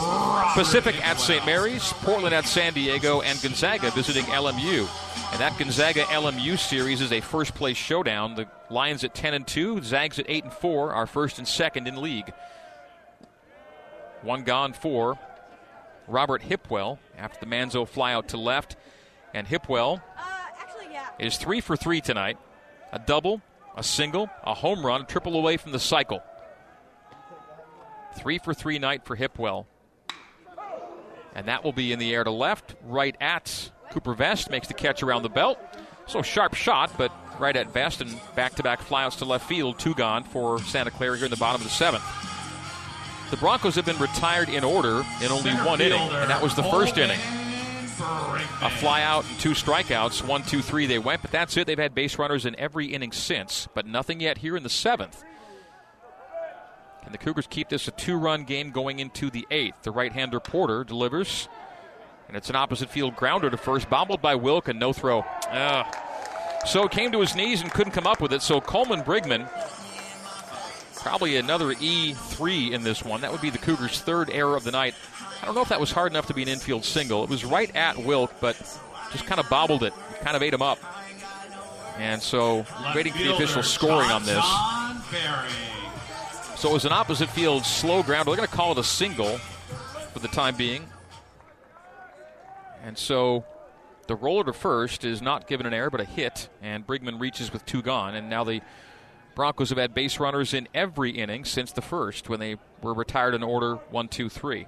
Pacific 0.54 0.96
at 1.06 1.18
St. 1.20 1.44
Mary's, 1.46 1.92
Portland 2.02 2.34
at 2.34 2.46
San 2.46 2.72
Diego, 2.72 3.20
and 3.22 3.40
Gonzaga 3.42 3.90
visiting 3.90 4.24
LMU. 4.26 4.88
And 5.32 5.40
that 5.40 5.56
Gonzaga 5.58 6.02
LMU 6.04 6.58
series 6.58 7.00
is 7.00 7.12
a 7.12 7.20
first 7.20 7.54
place 7.54 7.76
showdown. 7.76 8.34
The 8.34 8.48
Lions 8.68 9.04
at 9.04 9.14
10 9.14 9.34
and 9.34 9.46
2, 9.46 9.82
Zags 9.82 10.18
at 10.18 10.26
8 10.28 10.44
and 10.44 10.52
4 10.52 10.92
are 10.92 11.06
first 11.06 11.38
and 11.38 11.46
second 11.46 11.86
in 11.86 12.00
league. 12.00 12.32
One 14.22 14.42
gone 14.44 14.72
for 14.72 15.18
Robert 16.06 16.42
Hipwell 16.42 16.98
after 17.16 17.38
the 17.40 17.46
Manzo 17.46 17.88
flyout 17.88 18.28
to 18.28 18.36
left. 18.36 18.76
And 19.32 19.46
Hipwell 19.46 20.00
Uh, 20.18 20.22
actually, 20.60 20.86
yeah. 20.92 21.06
is 21.18 21.36
three 21.36 21.60
for 21.60 21.76
three 21.76 22.00
tonight. 22.00 22.36
A 22.92 22.98
double, 22.98 23.40
a 23.76 23.82
single, 23.82 24.28
a 24.42 24.54
home 24.54 24.84
run, 24.84 25.02
a 25.02 25.04
triple 25.04 25.36
away 25.36 25.56
from 25.56 25.72
the 25.72 25.78
cycle. 25.78 26.22
Three 28.18 28.38
for 28.38 28.54
three 28.54 28.78
night 28.78 29.04
for 29.04 29.16
Hipwell. 29.16 29.66
And 31.34 31.46
that 31.46 31.62
will 31.62 31.72
be 31.72 31.92
in 31.92 31.98
the 31.98 32.12
air 32.12 32.24
to 32.24 32.30
left, 32.30 32.74
right 32.84 33.16
at 33.20 33.70
Cooper 33.90 34.14
Vest, 34.14 34.50
makes 34.50 34.68
the 34.68 34.74
catch 34.74 35.02
around 35.02 35.22
the 35.22 35.28
belt. 35.28 35.58
So 36.06 36.22
sharp 36.22 36.54
shot, 36.54 36.92
but 36.98 37.12
right 37.38 37.56
at 37.56 37.72
Vest 37.72 38.00
and 38.00 38.20
back 38.34 38.54
to 38.56 38.62
back 38.62 38.80
flyouts 38.80 39.18
to 39.18 39.24
left 39.24 39.48
field, 39.48 39.78
two 39.78 39.94
gone 39.94 40.24
for 40.24 40.60
Santa 40.60 40.90
Clara 40.90 41.16
here 41.16 41.26
in 41.26 41.30
the 41.30 41.36
bottom 41.36 41.60
of 41.60 41.66
the 41.66 41.72
seventh. 41.72 42.04
The 43.30 43.36
Broncos 43.36 43.76
have 43.76 43.86
been 43.86 43.98
retired 43.98 44.48
in 44.48 44.64
order 44.64 45.04
in 45.22 45.30
only 45.30 45.52
one 45.52 45.80
inning, 45.80 46.00
and 46.00 46.30
that 46.30 46.42
was 46.42 46.56
the 46.56 46.64
first 46.64 46.98
inning. 46.98 47.20
A 48.02 48.70
fly 48.70 49.02
out 49.02 49.24
and 49.28 49.38
two 49.38 49.50
strikeouts. 49.50 50.26
One, 50.26 50.42
two, 50.42 50.62
three, 50.62 50.86
they 50.86 50.98
went, 50.98 51.22
but 51.22 51.30
that's 51.30 51.56
it. 51.56 51.66
They've 51.66 51.78
had 51.78 51.94
base 51.94 52.18
runners 52.18 52.46
in 52.46 52.58
every 52.58 52.86
inning 52.86 53.12
since, 53.12 53.68
but 53.74 53.86
nothing 53.86 54.20
yet 54.20 54.38
here 54.38 54.56
in 54.56 54.62
the 54.62 54.70
seventh. 54.70 55.22
Can 57.02 57.12
the 57.12 57.18
Cougars 57.18 57.46
keep 57.48 57.68
this 57.68 57.88
a 57.88 57.90
two 57.90 58.16
run 58.16 58.44
game 58.44 58.70
going 58.70 58.98
into 58.98 59.30
the 59.30 59.46
eighth? 59.50 59.82
The 59.82 59.90
right 59.90 60.12
hander 60.12 60.40
Porter 60.40 60.84
delivers, 60.84 61.48
and 62.28 62.36
it's 62.36 62.50
an 62.50 62.56
opposite 62.56 62.90
field 62.90 63.16
grounder 63.16 63.50
to 63.50 63.56
first, 63.56 63.88
bobbled 63.90 64.20
by 64.22 64.34
Wilk, 64.34 64.68
and 64.68 64.78
no 64.78 64.92
throw. 64.92 65.24
Ah. 65.48 65.90
So 66.66 66.88
came 66.88 67.10
to 67.12 67.20
his 67.20 67.34
knees 67.34 67.62
and 67.62 67.70
couldn't 67.72 67.92
come 67.92 68.06
up 68.06 68.20
with 68.20 68.32
it. 68.32 68.42
So 68.42 68.60
Coleman 68.60 69.00
Brigman, 69.00 69.48
probably 71.00 71.36
another 71.36 71.74
E3 71.74 72.72
in 72.72 72.82
this 72.82 73.04
one. 73.04 73.20
That 73.22 73.32
would 73.32 73.40
be 73.40 73.50
the 73.50 73.58
Cougars' 73.58 74.00
third 74.00 74.30
error 74.30 74.56
of 74.56 74.64
the 74.64 74.70
night. 74.70 74.94
I 75.42 75.46
don't 75.46 75.54
know 75.54 75.62
if 75.62 75.68
that 75.68 75.80
was 75.80 75.90
hard 75.90 76.12
enough 76.12 76.26
to 76.26 76.34
be 76.34 76.42
an 76.42 76.48
infield 76.48 76.84
single. 76.84 77.24
It 77.24 77.30
was 77.30 77.44
right 77.44 77.74
at 77.74 77.96
Wilk, 77.98 78.32
but 78.40 78.56
just 79.12 79.26
kind 79.26 79.40
of 79.40 79.48
bobbled 79.48 79.82
it, 79.82 79.92
kind 80.22 80.36
of 80.36 80.42
ate 80.42 80.52
him 80.54 80.62
up. 80.62 80.78
And 81.98 82.22
so, 82.22 82.64
waiting 82.94 83.12
for 83.12 83.18
the 83.18 83.34
official 83.34 83.62
scoring 83.62 84.10
on 84.10 84.24
this. 84.24 84.44
So 86.56 86.68
it 86.68 86.72
was 86.74 86.84
an 86.84 86.92
opposite 86.92 87.30
field 87.30 87.64
slow 87.64 88.02
ground. 88.02 88.28
They're 88.28 88.36
going 88.36 88.48
to 88.48 88.54
call 88.54 88.72
it 88.72 88.78
a 88.78 88.84
single 88.84 89.38
for 90.12 90.18
the 90.18 90.28
time 90.28 90.56
being. 90.56 90.86
And 92.84 92.96
so 92.98 93.44
the 94.06 94.14
roller 94.14 94.44
to 94.44 94.52
first 94.52 95.04
is 95.04 95.22
not 95.22 95.46
given 95.46 95.66
an 95.66 95.72
error, 95.72 95.88
but 95.88 96.00
a 96.00 96.04
hit. 96.04 96.48
And 96.60 96.86
Brigman 96.86 97.18
reaches 97.20 97.52
with 97.52 97.64
two 97.64 97.80
gone. 97.80 98.14
And 98.14 98.28
now 98.28 98.44
the 98.44 98.60
Broncos 99.34 99.70
have 99.70 99.78
had 99.78 99.94
base 99.94 100.18
runners 100.18 100.54
in 100.54 100.68
every 100.74 101.10
inning 101.12 101.44
since 101.44 101.72
the 101.72 101.82
first 101.82 102.28
when 102.28 102.40
they 102.40 102.56
were 102.82 102.94
retired 102.94 103.34
in 103.34 103.42
order 103.42 103.76
one, 103.90 104.08
two, 104.08 104.28
three. 104.28 104.66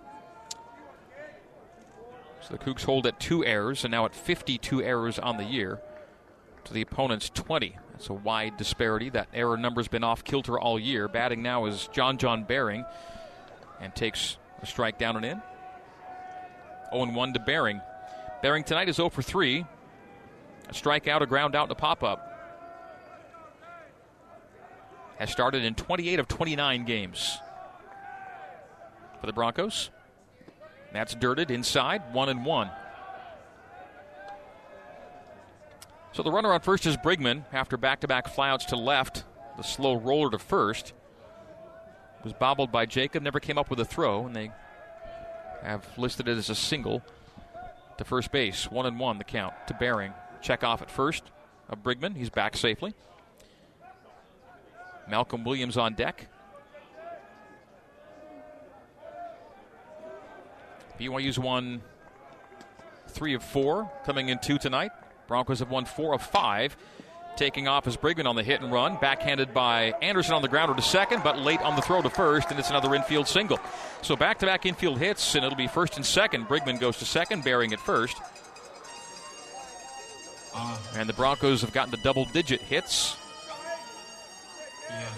So 2.40 2.54
the 2.54 2.59
Cougs 2.59 2.85
hold 2.85 3.07
at 3.07 3.21
two 3.21 3.45
errors 3.45 3.85
and 3.85 3.92
now 3.92 4.04
at 4.04 4.14
52 4.14 4.83
errors 4.83 5.19
on 5.19 5.37
the 5.37 5.45
year 5.45 5.81
to 6.64 6.73
the 6.73 6.83
opponent's 6.83 7.31
20. 7.31 7.76
That's 7.92 8.09
a 8.09 8.14
wide 8.14 8.57
disparity. 8.57 9.11
That 9.11 9.28
error 9.33 9.57
number's 9.57 9.88
been 9.88 10.04
off 10.04 10.25
kilter 10.25 10.59
all 10.59 10.78
year. 10.78 11.09
Batting 11.09 11.42
now 11.42 11.66
is 11.66 11.88
John 11.92 12.19
John 12.19 12.45
Baring 12.45 12.85
and 13.81 13.95
takes 13.95 14.38
a 14.61 14.66
strike 14.66 14.99
down 14.99 15.16
and 15.16 15.25
in. 15.25 15.42
0 16.92 17.12
1 17.12 17.33
to 17.33 17.40
Baring. 17.40 17.81
Baring 18.42 18.64
tonight 18.64 18.88
is 18.88 18.97
0 18.97 19.11
for 19.11 19.23
3. 19.23 19.64
A 20.69 20.73
strikeout, 20.73 21.21
a 21.21 21.26
ground 21.26 21.54
out, 21.54 21.64
and 21.64 21.73
a 21.73 21.76
pop 21.76 22.02
up. 22.02 22.32
Has 25.19 25.31
started 25.31 25.64
in 25.64 25.75
28 25.75 26.19
of 26.19 26.28
29 26.28 26.85
games 26.85 27.38
for 29.21 29.26
the 29.26 29.33
Broncos. 29.33 29.90
That's 30.92 31.14
dirted 31.14 31.50
inside, 31.50 32.12
1 32.12 32.28
and 32.28 32.45
1. 32.45 32.71
So 36.12 36.23
the 36.23 36.31
runner 36.31 36.52
on 36.52 36.61
first 36.61 36.85
is 36.87 36.97
Brigman 36.97 37.45
after 37.52 37.76
back 37.76 38.00
to 38.00 38.09
back 38.09 38.26
flyouts 38.26 38.66
to 38.66 38.76
left. 38.76 39.25
The 39.57 39.62
slow 39.62 39.95
roller 39.95 40.31
to 40.31 40.38
first 40.38 40.92
was 42.25 42.33
bobbled 42.33 42.71
by 42.71 42.87
Jacob, 42.87 43.23
never 43.23 43.40
came 43.40 43.59
up 43.59 43.71
with 43.71 43.81
a 43.81 43.85
throw, 43.85 44.26
and 44.26 44.37
they 44.37 44.50
have 45.62 45.87
listed 45.97 46.28
it 46.28 46.37
as 46.37 46.50
a 46.50 46.54
single 46.54 47.02
to 47.99 48.04
first 48.04 48.33
base. 48.33 48.71
One 48.71 48.87
and 48.87 48.99
one 48.99 49.19
the 49.19 49.25
count 49.25 49.54
to 49.69 49.75
Baring. 49.75 50.12
Check 50.40 50.64
off 50.64 50.83
at 50.83 50.90
first 50.90 51.25
of 51.69 51.83
Brigman. 51.83 52.16
He's 52.16 52.31
back 52.31 52.57
safely. 52.57 52.95
Malcolm 55.12 55.45
Williams 55.45 55.76
on 55.76 55.92
deck. 55.92 56.26
BYU's 60.99 61.38
won 61.38 61.83
three 63.09 63.35
of 63.35 63.42
four, 63.42 63.92
coming 64.07 64.31
in 64.31 64.38
two 64.38 64.57
tonight. 64.57 64.90
Broncos 65.28 65.59
have 65.59 65.69
won 65.69 65.85
four 65.85 66.14
of 66.14 66.23
five. 66.23 66.78
Taking 67.37 67.69
off 67.69 67.87
is 67.87 67.95
Brigman 67.95 68.25
on 68.25 68.37
the 68.37 68.42
hit 68.42 68.62
and 68.62 68.73
run. 68.73 68.97
Backhanded 68.97 69.52
by 69.52 69.92
Anderson 70.00 70.33
on 70.33 70.40
the 70.40 70.49
grounder 70.49 70.75
to 70.75 70.81
second, 70.81 71.23
but 71.23 71.38
late 71.38 71.61
on 71.61 71.76
the 71.76 71.83
throw 71.83 72.00
to 72.00 72.09
first, 72.09 72.50
and 72.50 72.59
it's 72.59 72.71
another 72.71 72.95
infield 72.95 73.28
single. 73.28 73.61
So 74.00 74.16
back 74.16 74.38
to 74.38 74.47
back 74.47 74.64
infield 74.64 74.99
hits, 74.99 75.35
and 75.35 75.45
it'll 75.45 75.59
be 75.59 75.69
first 75.69 75.97
and 75.97 76.07
second. 76.07 76.49
Brigman 76.49 76.81
goes 76.81 76.97
to 77.00 77.04
second, 77.04 77.45
Baring 77.45 77.75
at 77.75 77.81
first. 77.81 78.16
And 80.97 81.07
the 81.07 81.12
Broncos 81.12 81.61
have 81.61 81.75
gotten 81.75 81.95
to 81.95 82.02
double 82.02 82.25
digit 82.25 82.62
hits. 82.62 83.19
Yeah. 84.93 85.09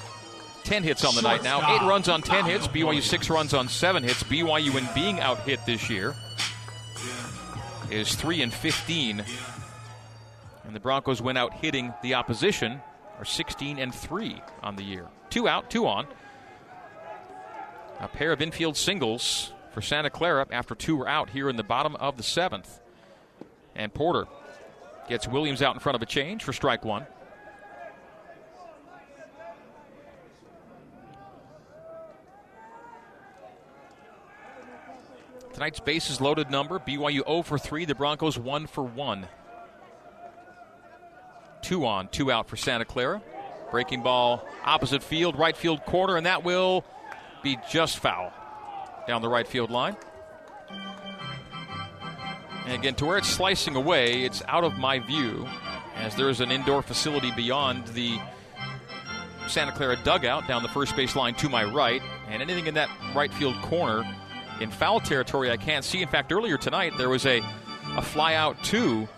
10 0.65 0.83
hits 0.83 1.05
on 1.05 1.15
the 1.15 1.23
night 1.23 1.43
now. 1.43 1.75
Eight 1.75 1.87
runs 1.87 2.09
on 2.09 2.23
10 2.23 2.47
hits. 2.47 2.67
BYU 2.69 3.03
six 3.03 3.29
runs 3.29 3.53
on 3.55 3.69
seven 3.69 4.03
hits. 4.03 4.23
BYU, 4.23 4.77
in 4.77 4.89
being 4.95 5.21
out 5.21 5.41
hit 5.41 5.65
this 5.67 5.91
year, 5.91 6.15
is 7.91 8.15
3 8.15 8.43
and 8.43 8.53
15. 8.53 9.25
And 10.65 10.75
the 10.75 10.81
Broncos 10.81 11.21
went 11.21 11.37
out 11.37 11.53
hitting 11.55 11.93
the 12.03 12.15
opposition, 12.15 12.81
are 13.19 13.25
16 13.25 13.79
and 13.79 13.95
3 13.95 14.41
on 14.63 14.77
the 14.77 14.83
year. 14.83 15.07
Two 15.29 15.47
out, 15.47 15.71
two 15.71 15.87
on. 15.87 16.07
A 18.01 18.09
pair 18.09 18.33
of 18.33 18.41
infield 18.41 18.77
singles 18.77 19.53
for 19.73 19.83
Santa 19.83 20.11
Clara 20.11 20.47
after 20.51 20.75
two 20.75 20.97
were 20.97 21.09
out 21.09 21.31
here 21.31 21.49
in 21.49 21.57
the 21.57 21.63
bottom 21.63 21.97
of 21.97 22.17
the 22.17 22.23
seventh. 22.23 22.81
And 23.75 23.93
Porter 23.93 24.27
gets 25.09 25.29
Williams 25.29 25.63
out 25.63 25.75
in 25.75 25.81
front 25.81 25.97
of 25.97 26.03
a 26.03 26.07
change 26.07 26.43
for 26.45 26.53
strike 26.53 26.85
one. 26.85 27.07
Tonight's 35.55 35.79
bases 35.79 36.21
loaded 36.21 36.51
number 36.51 36.81
BYU 36.81 37.25
0 37.25 37.43
for 37.43 37.59
3, 37.59 37.85
the 37.85 37.95
Broncos 37.95 38.37
1 38.37 38.67
for 38.67 38.83
1. 38.83 39.29
Two 41.63 41.87
on, 41.87 42.09
two 42.09 42.33
out 42.33 42.49
for 42.49 42.57
Santa 42.57 42.85
Clara. 42.85 43.23
Breaking 43.71 44.03
ball 44.03 44.47
opposite 44.65 45.03
field, 45.03 45.39
right 45.39 45.57
field 45.57 45.85
corner, 45.85 46.17
and 46.17 46.27
that 46.27 46.43
will 46.43 46.85
be 47.45 47.57
just 47.71 47.99
foul 47.99 48.33
down 49.07 49.23
the 49.23 49.29
right 49.29 49.47
field 49.47 49.71
line. 49.71 49.97
And 52.65 52.73
again, 52.73 52.97
to 52.97 53.07
where 53.07 53.19
it's 53.19 53.29
slicing 53.29 53.77
away, 53.77 54.25
it's 54.25 54.43
out 54.49 54.65
of 54.65 54.77
my 54.77 54.99
view, 54.99 55.47
as 55.95 56.17
there 56.17 56.31
is 56.31 56.41
an 56.41 56.51
indoor 56.51 56.83
facility 56.83 57.31
beyond 57.31 57.87
the 57.89 58.19
Santa 59.47 59.71
Clara 59.71 59.97
dugout 60.03 60.49
down 60.49 60.65
the 60.65 60.69
first 60.71 60.97
base 60.97 61.15
line 61.15 61.35
to 61.37 61.49
my 61.49 61.63
right, 61.63 62.03
and 62.29 62.43
anything 62.43 62.67
in 62.67 62.75
that 62.75 62.89
right 63.15 63.33
field 63.33 63.55
corner 63.63 64.05
in 64.61 64.71
foul 64.71 65.01
territory 65.01 65.51
I 65.51 65.57
can't 65.57 65.85
see. 65.85 66.03
In 66.03 66.09
fact, 66.09 66.33
earlier 66.33 66.57
tonight 66.57 66.95
there 66.97 67.09
was 67.09 67.27
a, 67.27 67.41
a 67.97 68.03
fly 68.03 68.35
out 68.35 68.63
to 68.65 69.09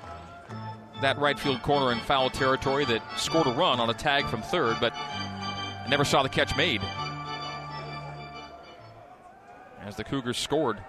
that 1.02 1.18
right 1.18 1.38
field 1.38 1.62
corner 1.62 1.92
in 1.92 1.98
foul 2.00 2.30
territory 2.30 2.84
that 2.86 3.02
scored 3.18 3.46
a 3.46 3.52
run 3.52 3.80
on 3.80 3.90
a 3.90 3.94
tag 3.94 4.26
from 4.26 4.42
third, 4.42 4.76
but 4.80 4.92
I 4.94 5.86
never 5.88 6.04
saw 6.04 6.22
the 6.22 6.28
catch 6.28 6.56
made. 6.56 6.80
As 9.82 9.96
the 9.96 10.04
Cougars 10.04 10.38
scored 10.38 10.82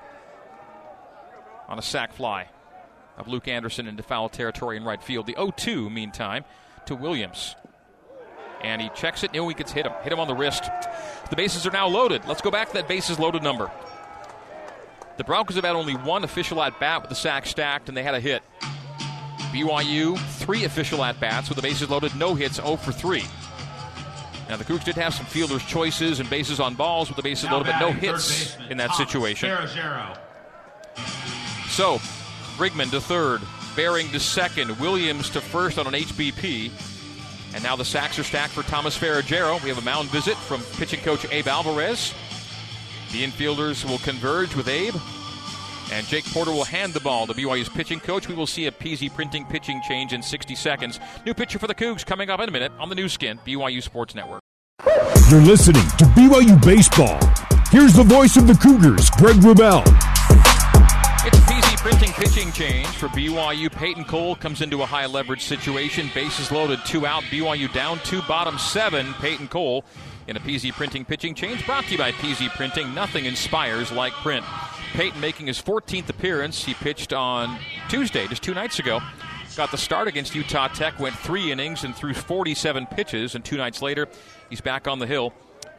on 1.67 1.77
a 1.77 1.81
sac 1.81 2.13
fly 2.13 2.47
of 3.17 3.27
Luke 3.27 3.47
Anderson 3.47 3.87
into 3.87 4.03
foul 4.03 4.29
territory 4.29 4.77
in 4.77 4.83
right 4.83 5.01
field. 5.03 5.25
The 5.25 5.33
0 5.33 5.51
2, 5.55 5.89
meantime, 5.89 6.45
to 6.85 6.95
Williams. 6.95 7.55
And 8.61 8.81
he 8.81 8.89
checks 8.89 9.23
it. 9.23 9.35
He 9.35 9.53
gets 9.53 9.71
hit 9.71 9.85
him. 9.85 9.93
Hit 10.01 10.11
him 10.11 10.19
on 10.19 10.27
the 10.27 10.33
wrist. 10.33 10.63
The 11.29 11.35
bases 11.35 11.67
are 11.67 11.71
now 11.71 11.87
loaded. 11.87 12.25
Let's 12.25 12.41
go 12.41 12.49
back 12.49 12.69
to 12.69 12.73
that 12.75 12.87
bases 12.87 13.19
loaded 13.19 13.43
number. 13.43 13.71
The 15.17 15.23
Broncos 15.23 15.55
have 15.55 15.65
had 15.65 15.75
only 15.75 15.95
one 15.95 16.23
official 16.23 16.61
at 16.61 16.79
bat 16.79 17.01
with 17.01 17.09
the 17.09 17.15
sack 17.15 17.45
stacked, 17.45 17.89
and 17.89 17.97
they 17.97 18.03
had 18.03 18.15
a 18.15 18.19
hit. 18.19 18.43
BYU, 19.51 20.17
three 20.37 20.63
official 20.63 21.03
at 21.03 21.19
bats 21.19 21.49
with 21.49 21.55
the 21.55 21.61
bases 21.61 21.89
loaded, 21.89 22.15
no 22.15 22.35
hits, 22.35 22.57
0 22.57 22.75
for 22.77 22.91
3. 22.91 23.23
Now, 24.49 24.57
the 24.57 24.63
Cougs 24.63 24.83
did 24.83 24.95
have 24.95 25.13
some 25.13 25.25
fielders' 25.25 25.65
choices 25.65 26.19
and 26.19 26.29
bases 26.29 26.59
on 26.59 26.75
balls 26.75 27.09
with 27.09 27.17
the 27.17 27.23
bases 27.23 27.49
loaded, 27.49 27.65
but 27.65 27.79
no 27.79 27.91
hits 27.91 28.29
baseman, 28.29 28.71
in 28.71 28.77
that 28.77 28.91
Thomas 28.91 28.97
situation. 29.09 29.49
Ferragero. 29.49 30.17
So, 31.67 31.97
Brigman 32.57 32.91
to 32.91 33.01
third, 33.01 33.41
Baring 33.77 34.09
to 34.09 34.19
second, 34.19 34.79
Williams 34.79 35.29
to 35.29 35.39
first 35.39 35.77
on 35.77 35.85
an 35.85 35.93
HBP. 35.93 36.71
And 37.53 37.63
now 37.63 37.75
the 37.75 37.85
sacks 37.85 38.17
are 38.17 38.23
stacked 38.23 38.53
for 38.53 38.63
Thomas 38.63 38.97
Ferragero. 38.97 39.61
We 39.61 39.69
have 39.69 39.77
a 39.77 39.83
mound 39.83 40.09
visit 40.09 40.35
from 40.35 40.61
pitching 40.77 40.99
coach 41.01 41.31
Abe 41.31 41.47
Alvarez. 41.47 42.11
The 43.11 43.23
infielders 43.23 43.83
will 43.89 43.99
converge 43.99 44.55
with 44.55 44.67
Abe. 44.67 44.95
And 45.91 46.05
Jake 46.07 46.25
Porter 46.25 46.51
will 46.51 46.65
hand 46.65 46.93
the 46.93 46.99
ball 46.99 47.27
to 47.27 47.33
BYU's 47.33 47.69
pitching 47.69 47.99
coach. 47.99 48.27
We 48.27 48.35
will 48.35 48.47
see 48.47 48.67
a 48.67 48.71
PZ 48.71 49.13
printing 49.13 49.45
pitching 49.45 49.81
change 49.87 50.11
in 50.11 50.21
60 50.21 50.53
seconds. 50.55 50.99
New 51.25 51.33
pitcher 51.33 51.59
for 51.59 51.67
the 51.67 51.75
Cougs 51.75 52.05
coming 52.05 52.29
up 52.29 52.41
in 52.41 52.49
a 52.49 52.51
minute 52.51 52.73
on 52.77 52.89
the 52.89 52.95
Nu 52.95 53.07
Skin, 53.07 53.39
BYU 53.45 53.81
Sports 53.81 54.13
Network. 54.13 54.41
You're 55.29 55.41
listening 55.41 55.83
to 55.97 56.05
BYU 56.15 56.63
Baseball. 56.63 57.19
Here's 57.71 57.93
the 57.93 58.03
voice 58.03 58.37
of 58.37 58.47
the 58.47 58.53
Cougars, 58.53 59.09
Greg 59.11 59.37
Wrubell. 59.37 59.83
Pitching 62.17 62.51
change 62.51 62.87
for 62.87 63.09
BYU. 63.09 63.71
Peyton 63.71 64.03
Cole 64.03 64.35
comes 64.35 64.63
into 64.63 64.81
a 64.81 64.85
high 64.87 65.05
leverage 65.05 65.43
situation. 65.43 66.09
Bases 66.15 66.51
loaded, 66.51 66.79
two 66.83 67.05
out. 67.05 67.21
BYU 67.25 67.71
down 67.71 67.99
two, 67.99 68.23
bottom 68.23 68.57
seven. 68.57 69.13
Peyton 69.15 69.47
Cole 69.47 69.85
in 70.25 70.35
a 70.35 70.39
PZ 70.39 70.73
printing 70.73 71.05
pitching 71.05 71.35
change 71.35 71.63
brought 71.67 71.83
to 71.85 71.91
you 71.91 71.97
by 71.99 72.11
PZ 72.13 72.49
Printing. 72.55 72.91
Nothing 72.95 73.25
inspires 73.25 73.91
like 73.91 74.13
print. 74.13 74.43
Peyton 74.93 75.21
making 75.21 75.45
his 75.45 75.61
14th 75.61 76.09
appearance. 76.09 76.65
He 76.65 76.73
pitched 76.73 77.13
on 77.13 77.59
Tuesday, 77.87 78.25
just 78.27 78.41
two 78.41 78.55
nights 78.55 78.79
ago. 78.79 78.99
Got 79.55 79.69
the 79.69 79.77
start 79.77 80.07
against 80.07 80.33
Utah 80.33 80.69
Tech, 80.69 80.99
went 80.99 81.15
three 81.15 81.51
innings 81.51 81.83
and 81.83 81.95
threw 81.95 82.15
47 82.15 82.87
pitches, 82.87 83.35
and 83.35 83.45
two 83.45 83.57
nights 83.57 83.83
later, 83.83 84.07
he's 84.49 84.61
back 84.61 84.87
on 84.87 84.97
the 84.97 85.07
hill. 85.07 85.33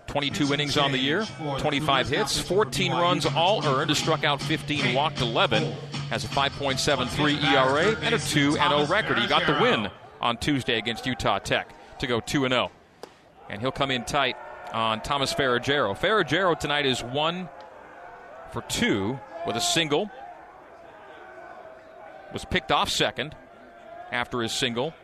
22 0.08 0.54
innings 0.54 0.76
on 0.76 0.90
the 0.90 0.98
year, 0.98 1.26
25 1.58 2.08
hits, 2.08 2.40
14 2.40 2.92
runs 2.92 3.26
all 3.26 3.64
earned, 3.64 3.94
struck 3.96 4.24
out 4.24 4.40
15, 4.40 4.94
walked 4.94 5.20
11, 5.20 5.70
has 6.10 6.24
a 6.24 6.28
5.73 6.28 7.44
ERA, 7.44 7.96
and 8.00 8.14
a 8.14 8.18
2 8.18 8.52
0 8.52 8.86
record. 8.86 9.18
He 9.18 9.26
got 9.26 9.46
the 9.46 9.62
win 9.62 9.90
on 10.20 10.38
Tuesday 10.38 10.78
against 10.78 11.06
Utah 11.06 11.38
Tech 11.38 11.74
to 12.00 12.06
go 12.06 12.20
2 12.20 12.48
0. 12.48 12.70
And 13.50 13.60
he'll 13.60 13.70
come 13.70 13.90
in 13.90 14.04
tight 14.04 14.36
on 14.72 15.00
Thomas 15.02 15.32
Ferragero. 15.32 15.96
Ferragero 15.96 16.58
tonight 16.58 16.86
is 16.86 17.02
1 17.02 17.48
for 18.50 18.62
2 18.62 19.18
with 19.46 19.56
a 19.56 19.60
single. 19.60 20.10
Was 22.32 22.44
picked 22.44 22.72
off 22.72 22.90
second 22.90 23.34
after 24.10 24.42
his 24.42 24.52
single. 24.52 24.94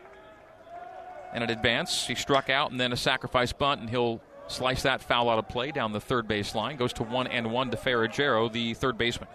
And 1.33 1.43
an 1.43 1.49
advance. 1.49 2.07
He 2.07 2.15
struck 2.15 2.49
out 2.49 2.71
and 2.71 2.79
then 2.79 2.93
a 2.93 2.97
sacrifice 2.97 3.51
bunt, 3.51 3.81
and 3.81 3.89
he'll 3.89 4.21
slice 4.47 4.83
that 4.83 5.01
foul 5.01 5.29
out 5.29 5.39
of 5.39 5.47
play 5.47 5.71
down 5.71 5.91
the 5.91 5.99
third 5.99 6.27
base 6.27 6.55
line. 6.55 6.77
Goes 6.77 6.93
to 6.93 7.03
one 7.03 7.27
and 7.27 7.51
one 7.51 7.71
to 7.71 7.77
Ferragero, 7.77 8.51
the 8.51 8.73
third 8.73 8.97
baseman. 8.97 9.27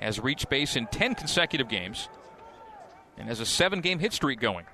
Has 0.00 0.20
reached 0.20 0.48
base 0.48 0.76
in 0.76 0.86
10 0.86 1.14
consecutive 1.14 1.68
games 1.68 2.08
and 3.16 3.28
has 3.28 3.40
a 3.40 3.46
seven 3.46 3.80
game 3.80 3.98
hit 3.98 4.12
streak 4.12 4.40
going. 4.40 4.64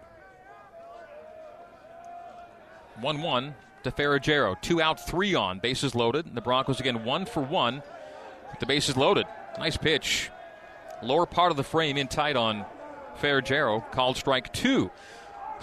1 3.01 3.23
1 3.23 3.55
to 3.85 3.91
Ferragero. 3.91 4.61
Two 4.61 4.81
out, 4.81 5.05
three 5.05 5.35
on. 5.35 5.59
Bases 5.59 5.95
loaded. 5.95 6.27
And 6.27 6.37
the 6.37 6.41
Broncos 6.41 6.81
again 6.81 7.05
one 7.05 7.27
for 7.27 7.43
one 7.43 7.83
the 8.61 8.67
bases 8.67 8.97
loaded. 8.97 9.27
Nice 9.59 9.77
pitch. 9.77 10.31
Lower 11.03 11.27
part 11.27 11.51
of 11.51 11.57
the 11.57 11.65
frame 11.65 11.97
in 11.97 12.09
tight 12.09 12.37
on 12.37 12.65
Ferragero. 13.21 13.91
Called 13.93 14.17
strike 14.17 14.53
two. 14.53 14.91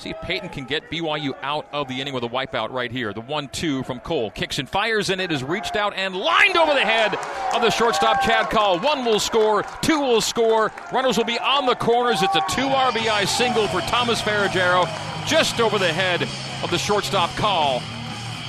See 0.02 0.10
if 0.10 0.22
Peyton 0.22 0.50
can 0.50 0.66
get 0.66 0.90
BYU 0.90 1.36
out 1.44 1.68
of 1.72 1.88
the 1.88 2.02
inning 2.02 2.16
with 2.16 2.24
a 2.24 2.28
wipeout 2.28 2.72
right 2.72 2.92
here. 2.92 3.14
The 3.14 3.22
1 3.22 3.50
2 3.50 3.84
from 3.84 4.00
Cole. 4.00 4.32
Kicks 4.32 4.58
and 4.58 4.68
fires, 4.68 5.12
and 5.12 5.22
it 5.22 5.32
is 5.32 5.44
reached 5.44 5.76
out 5.76 5.94
and 5.96 6.16
lined 6.16 6.58
over 6.58 6.74
the 6.74 6.82
head 6.82 7.14
of 7.54 7.62
the 7.62 7.70
shortstop, 7.70 8.24
Chad 8.24 8.50
Call. 8.50 8.80
One 8.80 9.06
will 9.06 9.20
score, 9.20 9.62
two 9.84 10.00
will 10.00 10.20
score. 10.20 10.72
Runners 10.92 11.18
will 11.18 11.26
be 11.26 11.38
on 11.38 11.68
the 11.68 11.76
corners. 11.76 12.24
It's 12.24 12.34
a 12.34 12.42
two 12.50 12.66
RBI 12.68 13.28
single 13.28 13.68
for 13.68 13.80
Thomas 13.82 14.20
Ferragero, 14.20 14.88
just 15.28 15.60
over 15.60 15.78
the 15.78 15.94
head 15.94 16.24
of 16.64 16.72
the 16.72 16.80
shortstop, 16.80 17.30
Call. 17.36 17.84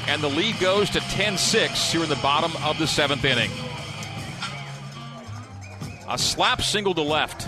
And 0.08 0.22
the 0.22 0.30
lead 0.30 0.58
goes 0.58 0.88
to 0.88 1.00
10 1.00 1.36
6 1.36 1.92
here 1.92 2.02
in 2.02 2.08
the 2.08 2.16
bottom 2.16 2.52
of 2.64 2.78
the 2.78 2.86
seventh 2.86 3.26
inning. 3.26 3.50
A 6.08 6.16
slap 6.16 6.62
single 6.62 6.94
to 6.94 7.02
left. 7.02 7.46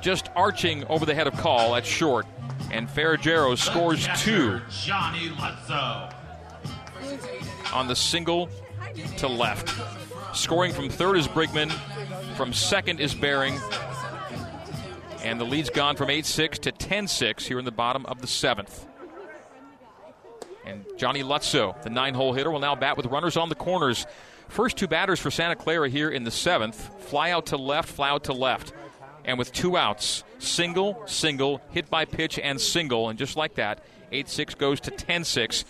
Just 0.00 0.30
arching 0.36 0.84
over 0.84 1.04
the 1.06 1.14
head 1.14 1.26
of 1.26 1.34
Call 1.34 1.74
at 1.74 1.84
short 1.84 2.24
and 2.72 2.88
Ferragero 2.88 3.56
scores 3.56 4.08
two. 4.16 4.60
Johnny 4.70 5.28
Lutzo. 5.28 6.12
On 7.72 7.86
the 7.86 7.94
single 7.94 8.48
to 9.18 9.28
left. 9.28 9.72
Scoring 10.34 10.72
from 10.72 10.88
third 10.88 11.16
is 11.16 11.28
Brigman. 11.28 11.70
From 12.36 12.52
second 12.52 12.98
is 12.98 13.14
Baring, 13.14 13.54
And 15.22 15.38
the 15.38 15.44
lead's 15.44 15.70
gone 15.70 15.96
from 15.96 16.10
8 16.10 16.24
6 16.24 16.58
to 16.60 16.72
10 16.72 17.06
6 17.06 17.46
here 17.46 17.58
in 17.58 17.64
the 17.64 17.70
bottom 17.70 18.06
of 18.06 18.20
the 18.20 18.26
seventh. 18.26 18.86
And 20.64 20.84
Johnny 20.96 21.22
Lutzo, 21.22 21.80
the 21.82 21.90
nine 21.90 22.14
hole 22.14 22.32
hitter, 22.32 22.50
will 22.50 22.60
now 22.60 22.74
bat 22.74 22.96
with 22.96 23.06
runners 23.06 23.36
on 23.36 23.48
the 23.48 23.54
corners. 23.54 24.06
First 24.48 24.76
two 24.76 24.86
batters 24.86 25.20
for 25.20 25.30
Santa 25.30 25.56
Clara 25.56 25.88
here 25.88 26.08
in 26.08 26.24
the 26.24 26.30
seventh. 26.30 27.04
Fly 27.04 27.30
out 27.30 27.46
to 27.46 27.56
left, 27.56 27.88
fly 27.88 28.10
out 28.10 28.24
to 28.24 28.32
left. 28.32 28.72
And 29.24 29.38
with 29.38 29.52
two 29.52 29.76
outs, 29.76 30.24
single, 30.38 31.02
single, 31.06 31.60
hit 31.70 31.88
by 31.88 32.04
pitch, 32.04 32.38
and 32.38 32.60
single. 32.60 33.08
And 33.08 33.18
just 33.18 33.36
like 33.36 33.54
that, 33.54 33.84
8 34.10 34.28
6 34.28 34.54
goes 34.56 34.80
to 34.80 34.90
10 34.90 35.24
6. 35.24 35.64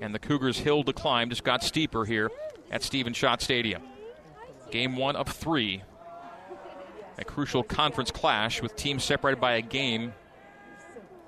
And 0.00 0.14
the 0.14 0.18
Cougars' 0.18 0.58
hill 0.58 0.84
to 0.84 0.92
climb 0.92 1.30
just 1.30 1.44
got 1.44 1.62
steeper 1.62 2.04
here 2.04 2.30
at 2.70 2.82
Stephen 2.82 3.12
Schott 3.12 3.40
Stadium. 3.42 3.82
Game 4.70 4.96
one 4.96 5.16
of 5.16 5.28
three. 5.28 5.82
A 7.18 7.24
crucial 7.24 7.62
conference 7.62 8.10
clash 8.10 8.60
with 8.60 8.74
teams 8.74 9.04
separated 9.04 9.40
by 9.40 9.54
a 9.54 9.62
game 9.62 10.12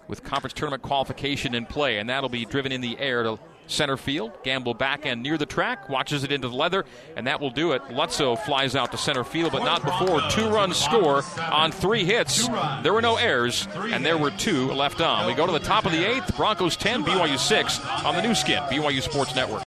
with 0.09 0.25
conference 0.25 0.55
tournament 0.55 0.83
qualification 0.83 1.55
in 1.55 1.67
play. 1.67 1.99
And 1.99 2.11
that'll 2.11 2.29
be 2.29 2.45
driven 2.45 2.73
in 2.73 2.81
the 2.81 2.99
air 2.99 3.23
to 3.23 3.39
center 3.67 3.97
field. 3.97 4.33
Gamble 4.43 4.75
back 4.75 5.07
and 5.07 5.23
near 5.23 5.39
the 5.39 5.47
track, 5.47 5.89
watches 5.89 6.25
it 6.25 6.33
into 6.33 6.49
the 6.49 6.55
leather, 6.55 6.85
and 7.17 7.27
that 7.27 7.41
will 7.41 7.51
do 7.51 7.73
it. 7.73 7.83
Lutzo 7.85 8.39
flies 8.39 8.75
out 8.77 8.93
to 8.93 8.99
center 8.99 9.25
field, 9.25 9.53
but 9.53 9.65
not 9.65 9.83
before 9.85 10.21
two 10.31 10.49
runs 10.49 10.77
score 10.77 11.23
on 11.51 11.73
three 11.73 12.05
hits. 12.05 12.49
There 12.83 12.93
were 12.93 13.03
no 13.03 13.17
errors, 13.17 13.67
and 13.75 14.05
there 14.05 14.19
were 14.19 14.31
two 14.31 14.73
left 14.73 15.01
on. 15.01 15.27
We 15.27 15.35
go 15.35 15.47
to 15.47 15.53
the 15.53 15.59
top 15.59 15.87
of 15.87 15.93
the 15.93 16.05
eighth. 16.05 16.37
Broncos 16.37 16.77
10, 16.77 17.05
BYU 17.05 17.39
6 17.39 17.81
on 18.05 18.17
the 18.17 18.23
Nu 18.23 18.35
Skin, 18.35 18.63
BYU 18.65 19.03
Sports 19.03 19.35
Network. 19.35 19.63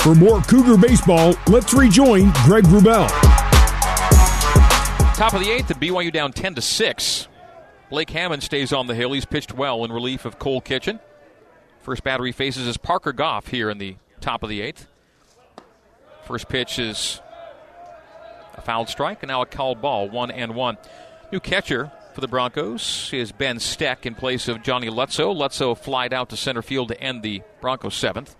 For 0.00 0.14
more 0.14 0.40
Cougar 0.42 0.76
baseball, 0.76 1.34
let's 1.48 1.74
rejoin 1.74 2.32
Greg 2.44 2.64
Wrubell. 2.64 3.08
Top 5.16 5.32
of 5.32 5.40
the 5.40 5.50
eighth, 5.50 5.70
and 5.70 5.80
BYU 5.80 6.12
down 6.12 6.32
10 6.32 6.56
to 6.56 6.62
6. 6.62 7.28
Blake 7.88 8.10
Hammond 8.10 8.42
stays 8.42 8.72
on 8.72 8.86
the 8.86 8.94
hill. 8.94 9.12
He's 9.12 9.24
pitched 9.24 9.54
well 9.54 9.84
in 9.84 9.92
relief 9.92 10.24
of 10.24 10.38
Cole 10.38 10.60
Kitchen. 10.60 11.00
First 11.86 12.02
battery 12.02 12.32
faces 12.32 12.66
is 12.66 12.76
Parker 12.76 13.12
Goff 13.12 13.46
here 13.46 13.70
in 13.70 13.78
the 13.78 13.94
top 14.20 14.42
of 14.42 14.48
the 14.48 14.60
eighth. 14.60 14.88
First 16.24 16.48
pitch 16.48 16.80
is 16.80 17.20
a 18.54 18.60
fouled 18.60 18.88
strike, 18.88 19.22
and 19.22 19.28
now 19.28 19.42
a 19.42 19.46
called 19.46 19.80
ball, 19.80 20.10
one 20.10 20.32
and 20.32 20.56
one. 20.56 20.78
New 21.30 21.38
catcher 21.38 21.92
for 22.12 22.20
the 22.20 22.26
Broncos 22.26 23.10
is 23.12 23.30
Ben 23.30 23.60
Steck 23.60 24.04
in 24.04 24.16
place 24.16 24.48
of 24.48 24.64
Johnny 24.64 24.88
Lutzo. 24.88 25.32
Lutzo 25.32 25.78
flied 25.78 26.12
out 26.12 26.30
to 26.30 26.36
center 26.36 26.60
field 26.60 26.88
to 26.88 27.00
end 27.00 27.22
the 27.22 27.42
Broncos 27.60 27.94
seventh. 27.94 28.34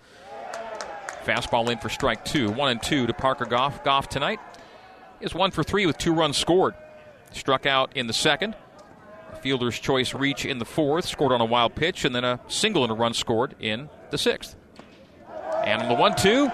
Fastball 1.25 1.71
in 1.71 1.79
for 1.79 1.89
strike 1.89 2.25
two. 2.25 2.51
One 2.51 2.73
and 2.73 2.83
two 2.83 3.07
to 3.07 3.13
Parker 3.13 3.45
Goff. 3.45 3.85
Goff 3.85 4.09
tonight 4.09 4.41
is 5.21 5.37
one 5.37 5.53
for 5.53 5.63
three 5.63 5.87
with 5.87 5.99
two 5.99 6.13
runs 6.13 6.37
scored. 6.37 6.75
Struck 7.31 7.65
out 7.65 7.97
in 7.97 8.09
the 8.09 8.13
second. 8.13 8.57
Fielder's 9.37 9.79
choice 9.79 10.15
reach 10.15 10.45
in 10.45 10.59
the 10.59 10.65
fourth, 10.65 11.07
scored 11.07 11.33
on 11.33 11.41
a 11.41 11.45
wild 11.45 11.75
pitch, 11.75 12.05
and 12.05 12.15
then 12.15 12.25
a 12.25 12.41
single 12.49 12.83
and 12.83 12.93
a 12.93 12.95
run 12.95 13.15
scored 13.15 13.55
in 13.61 13.89
the 14.11 14.19
sixth. 14.19 14.57
And 15.65 15.83
on 15.83 15.89
the 15.89 15.95
one 15.95 16.15
two, 16.15 16.51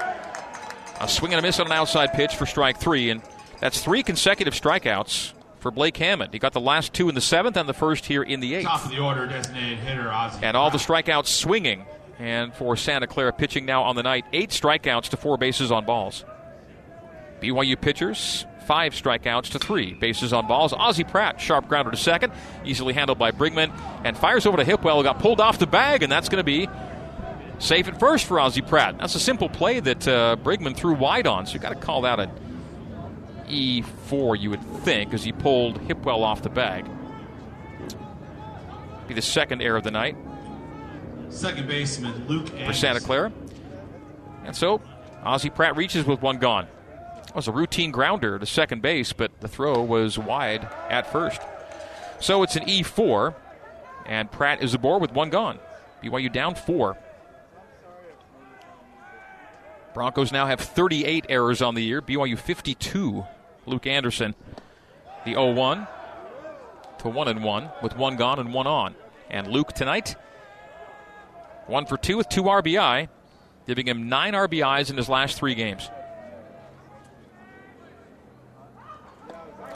a 1.00 1.08
swing 1.08 1.32
and 1.32 1.38
a 1.38 1.42
miss 1.42 1.58
on 1.58 1.66
an 1.66 1.72
outside 1.72 2.12
pitch 2.12 2.36
for 2.36 2.46
strike 2.46 2.78
three, 2.78 3.10
and 3.10 3.22
that's 3.60 3.80
three 3.80 4.02
consecutive 4.02 4.54
strikeouts 4.54 5.32
for 5.58 5.70
Blake 5.70 5.96
Hammond. 5.96 6.32
He 6.32 6.38
got 6.38 6.52
the 6.52 6.60
last 6.60 6.92
two 6.92 7.08
in 7.08 7.14
the 7.14 7.20
seventh 7.20 7.56
and 7.56 7.68
the 7.68 7.74
first 7.74 8.06
here 8.06 8.22
in 8.22 8.40
the 8.40 8.54
eighth. 8.54 8.66
Top 8.66 8.84
of 8.84 8.90
the 8.90 8.98
order, 8.98 9.26
designated 9.26 9.78
hitter 9.78 10.10
Ozzie. 10.10 10.44
And 10.44 10.56
all 10.56 10.70
the 10.70 10.78
strikeouts 10.78 11.26
swinging. 11.26 11.86
And 12.18 12.54
for 12.54 12.76
Santa 12.76 13.06
Clara 13.06 13.32
pitching 13.32 13.64
now 13.64 13.82
on 13.82 13.96
the 13.96 14.02
night, 14.02 14.24
eight 14.32 14.50
strikeouts 14.50 15.08
to 15.10 15.16
four 15.16 15.38
bases 15.38 15.72
on 15.72 15.84
balls. 15.84 16.24
BYU 17.40 17.80
pitchers 17.80 18.46
five 18.62 18.94
strikeouts 18.94 19.50
to 19.50 19.58
three. 19.58 19.94
Bases 19.94 20.32
on 20.32 20.46
balls. 20.46 20.72
Ozzie 20.72 21.04
Pratt, 21.04 21.40
sharp 21.40 21.68
grounder 21.68 21.90
to 21.90 21.96
second, 21.96 22.32
easily 22.64 22.94
handled 22.94 23.18
by 23.18 23.30
Brigman, 23.30 23.72
and 24.04 24.16
fires 24.16 24.46
over 24.46 24.56
to 24.56 24.64
Hipwell, 24.64 25.02
got 25.02 25.18
pulled 25.18 25.40
off 25.40 25.58
the 25.58 25.66
bag, 25.66 26.02
and 26.02 26.10
that's 26.10 26.28
going 26.28 26.38
to 26.38 26.44
be 26.44 26.68
safe 27.58 27.88
at 27.88 27.98
first 27.98 28.26
for 28.26 28.40
Ozzie 28.40 28.62
Pratt. 28.62 28.98
That's 28.98 29.14
a 29.14 29.20
simple 29.20 29.48
play 29.48 29.80
that 29.80 30.08
uh, 30.08 30.36
Brigman 30.36 30.76
threw 30.76 30.94
wide 30.94 31.26
on, 31.26 31.46
so 31.46 31.54
you 31.54 31.60
got 31.60 31.70
to 31.70 31.74
call 31.74 32.02
that 32.02 32.20
an 32.20 32.30
E4, 33.48 34.40
you 34.40 34.50
would 34.50 34.62
think, 34.82 35.14
as 35.14 35.22
he 35.22 35.32
pulled 35.32 35.80
Hipwell 35.82 36.22
off 36.22 36.42
the 36.42 36.50
bag. 36.50 36.86
Be 39.06 39.14
the 39.14 39.22
second 39.22 39.62
error 39.62 39.76
of 39.76 39.84
the 39.84 39.90
night. 39.90 40.16
Second 41.28 41.66
baseman 41.66 42.26
Luke 42.28 42.48
for 42.48 42.72
Santa 42.72 43.00
Clara. 43.00 43.32
And 44.44 44.54
so 44.54 44.80
Ozzie 45.22 45.50
Pratt 45.50 45.76
reaches 45.76 46.04
with 46.04 46.20
one 46.20 46.38
gone. 46.38 46.66
It 47.32 47.36
was 47.36 47.48
a 47.48 47.52
routine 47.52 47.92
grounder 47.92 48.38
to 48.38 48.44
second 48.44 48.82
base, 48.82 49.14
but 49.14 49.40
the 49.40 49.48
throw 49.48 49.82
was 49.82 50.18
wide 50.18 50.68
at 50.90 51.10
first. 51.10 51.40
So 52.20 52.42
it's 52.42 52.56
an 52.56 52.64
E4, 52.66 53.34
and 54.04 54.30
Pratt 54.30 54.62
is 54.62 54.74
aboard 54.74 55.00
with 55.00 55.12
one 55.12 55.30
gone. 55.30 55.58
BYU 56.02 56.30
down 56.30 56.54
four. 56.54 56.98
Broncos 59.94 60.30
now 60.30 60.46
have 60.46 60.60
38 60.60 61.24
errors 61.30 61.62
on 61.62 61.74
the 61.74 61.82
year. 61.82 62.02
BYU 62.02 62.38
52. 62.38 63.24
Luke 63.64 63.86
Anderson, 63.86 64.34
the 65.24 65.32
0 65.32 65.52
1 65.52 65.86
to 66.98 67.08
1 67.08 67.28
and 67.28 67.42
1 67.42 67.70
with 67.82 67.96
one 67.96 68.16
gone 68.16 68.40
and 68.40 68.52
one 68.52 68.66
on. 68.66 68.94
And 69.30 69.46
Luke 69.46 69.72
tonight, 69.72 70.16
one 71.66 71.86
for 71.86 71.96
two 71.96 72.18
with 72.18 72.28
two 72.28 72.42
RBI, 72.42 73.08
giving 73.66 73.88
him 73.88 74.10
nine 74.10 74.34
RBIs 74.34 74.90
in 74.90 74.98
his 74.98 75.08
last 75.08 75.38
three 75.38 75.54
games. 75.54 75.88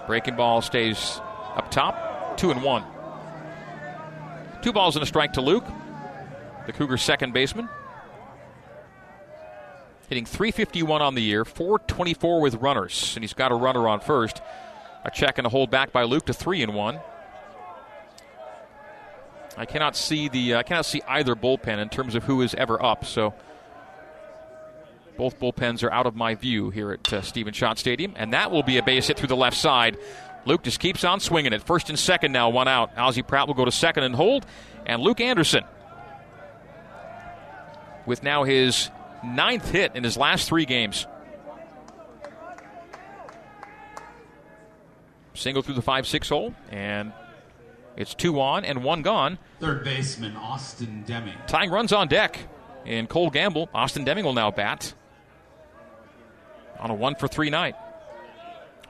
Breaking 0.07 0.37
ball 0.37 0.63
stays 0.63 1.21
up 1.57 1.71
top. 1.71 2.37
Two 2.37 2.51
and 2.51 2.63
one. 2.63 2.85
Two 4.63 4.73
balls 4.73 4.97
and 4.97 5.03
a 5.03 5.07
strike 5.07 5.35
to 5.35 5.41
Luke, 5.41 5.65
the 6.67 6.73
Cougars' 6.73 7.03
second 7.03 7.33
baseman. 7.33 7.69
Hitting 10.09 10.25
351 10.25 11.03
on 11.03 11.15
the 11.15 11.23
year, 11.23 11.45
424 11.45 12.41
with 12.41 12.55
runners, 12.57 13.15
and 13.17 13.23
he's 13.23 13.33
got 13.33 13.51
a 13.51 13.55
runner 13.55 13.89
on 13.89 14.01
first. 14.01 14.41
A 15.05 15.11
check 15.11 15.39
and 15.39 15.47
a 15.47 15.51
hold 15.51 15.71
back 15.71 15.93
by 15.93 16.05
Luke 16.05 16.27
to 16.27 16.33
three 16.33 16.63
and 16.63 16.75
one. 16.75 17.01
I 19.57 19.65
cannot 19.65 19.97
see 19.97 20.29
the 20.29 20.55
uh, 20.55 20.59
I 20.59 20.63
cannot 20.63 20.85
see 20.85 21.03
either 21.09 21.35
bullpen 21.35 21.79
in 21.79 21.89
terms 21.89 22.15
of 22.15 22.25
who 22.25 22.43
is 22.43 22.55
ever 22.55 22.83
up. 22.83 23.05
So 23.05 23.35
both 25.17 25.39
bullpens 25.39 25.83
are 25.83 25.93
out 25.93 26.07
of 26.07 26.15
my 26.15 26.35
view 26.35 26.71
here 26.71 26.93
at 26.93 27.13
uh, 27.13 27.23
Stephen 27.23 27.53
Schott 27.53 27.79
Stadium, 27.79 28.13
and 28.17 28.33
that 28.33 28.51
will 28.51 28.63
be 28.63 28.79
a 28.79 28.83
base 28.83 29.09
hit 29.09 29.19
through 29.19 29.29
the 29.29 29.37
left 29.37 29.57
side. 29.57 29.97
Luke 30.45 30.63
just 30.63 30.79
keeps 30.79 31.05
on 31.05 31.21
swinging 31.21 31.53
it. 31.53 31.63
First 31.63 31.91
and 31.91 31.99
second 31.99 32.33
now, 32.33 32.51
one 32.51 32.69
out. 32.69 32.97
Ozzie 32.97 33.23
Pratt 33.23 33.49
will 33.49 33.55
go 33.55 33.65
to 33.65 33.73
second 33.73 34.05
and 34.05 34.15
hold, 34.15 34.47
and 34.85 35.03
Luke 35.03 35.21
Anderson 35.21 35.65
with 38.07 38.23
now 38.23 38.45
his 38.45 38.91
ninth 39.25 39.69
hit 39.71 39.95
in 39.95 40.05
his 40.05 40.17
last 40.17 40.49
three 40.49 40.65
games. 40.65 41.07
Single 45.35 45.63
through 45.63 45.75
the 45.75 45.83
5 45.83 46.07
6 46.07 46.29
hole, 46.29 46.55
and 46.71 47.13
it's 47.97 48.15
two 48.15 48.41
on 48.41 48.65
and 48.65 48.83
one 48.83 49.03
gone. 49.03 49.39
Third 49.61 49.85
baseman 49.85 50.35
Austin 50.37 51.03
Deming. 51.07 51.35
Tying 51.47 51.71
runs 51.71 51.93
on 51.93 52.09
deck 52.09 52.39
in 52.87 53.07
Cole 53.07 53.31
Gamble. 53.31 53.69
Austin 53.75 54.05
Deming 54.05 54.25
will 54.25 54.33
now 54.33 54.51
bat 54.51 54.95
on 56.79 56.91
a 56.91 56.95
one 56.95 57.15
for 57.15 57.29
three 57.29 57.51
night 57.51 57.77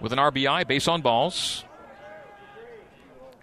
with 0.01 0.12
an 0.12 0.18
RBI, 0.18 0.66
base 0.66 0.88
on 0.88 1.03
balls. 1.03 1.64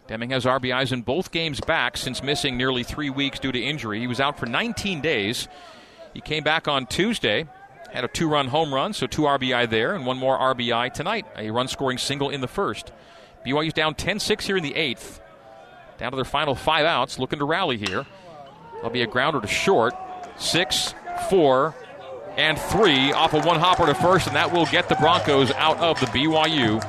Deming 0.08 0.32
has 0.32 0.46
RBIs 0.46 0.92
in 0.92 1.02
both 1.02 1.32
games 1.32 1.62
back 1.62 1.96
since 1.96 2.22
missing 2.22 2.58
nearly 2.58 2.84
three 2.84 3.10
weeks 3.10 3.40
due 3.40 3.52
to 3.52 3.60
injury. 3.60 4.00
He 4.00 4.08
was 4.08 4.20
out 4.20 4.38
for 4.38 4.46
19 4.46 5.02
days. 5.02 5.48
He 6.14 6.22
came 6.22 6.44
back 6.44 6.68
on 6.68 6.86
Tuesday, 6.86 7.48
had 7.92 8.04
a 8.04 8.10
two 8.10 8.28
run 8.28 8.48
home 8.48 8.74
run, 8.74 8.94
so 8.94 9.08
two 9.08 9.24
RBI 9.24 9.70
there, 9.70 9.96
and 9.96 10.06
one 10.06 10.18
more 10.18 10.38
RBI 10.38 10.94
tonight. 10.94 11.26
A 11.38 11.52
run 11.52 11.68
scoring 11.68 11.98
single 11.98 12.30
in 12.30 12.42
the 12.42 12.48
first. 12.48 12.92
BYU's 13.46 13.74
down 13.74 13.96
10 13.96 14.20
6 14.20 14.46
here 14.46 14.58
in 14.58 14.64
the 14.64 14.76
eighth. 14.76 15.22
Down 15.98 16.12
to 16.12 16.16
their 16.16 16.26
final 16.26 16.56
five 16.56 16.86
outs, 16.86 17.18
looking 17.18 17.40
to 17.40 17.46
rally 17.46 17.78
here. 17.78 18.06
There'll 18.76 18.90
be 18.90 19.04
a 19.04 19.08
grounder 19.08 19.40
to 19.40 19.48
short. 19.48 19.94
Six, 20.38 20.94
four, 21.30 21.76
and 22.38 22.58
three 22.58 23.12
off 23.12 23.34
of 23.34 23.46
one 23.46 23.60
hopper 23.60 23.86
to 23.86 23.94
first, 23.94 24.28
and 24.28 24.36
that 24.36 24.52
will 24.52 24.66
get 24.66 24.90
the 24.90 24.96
Broncos 24.96 25.52
out 25.52 25.78
of 25.80 26.00
the 26.00 26.08
BYU 26.08 26.82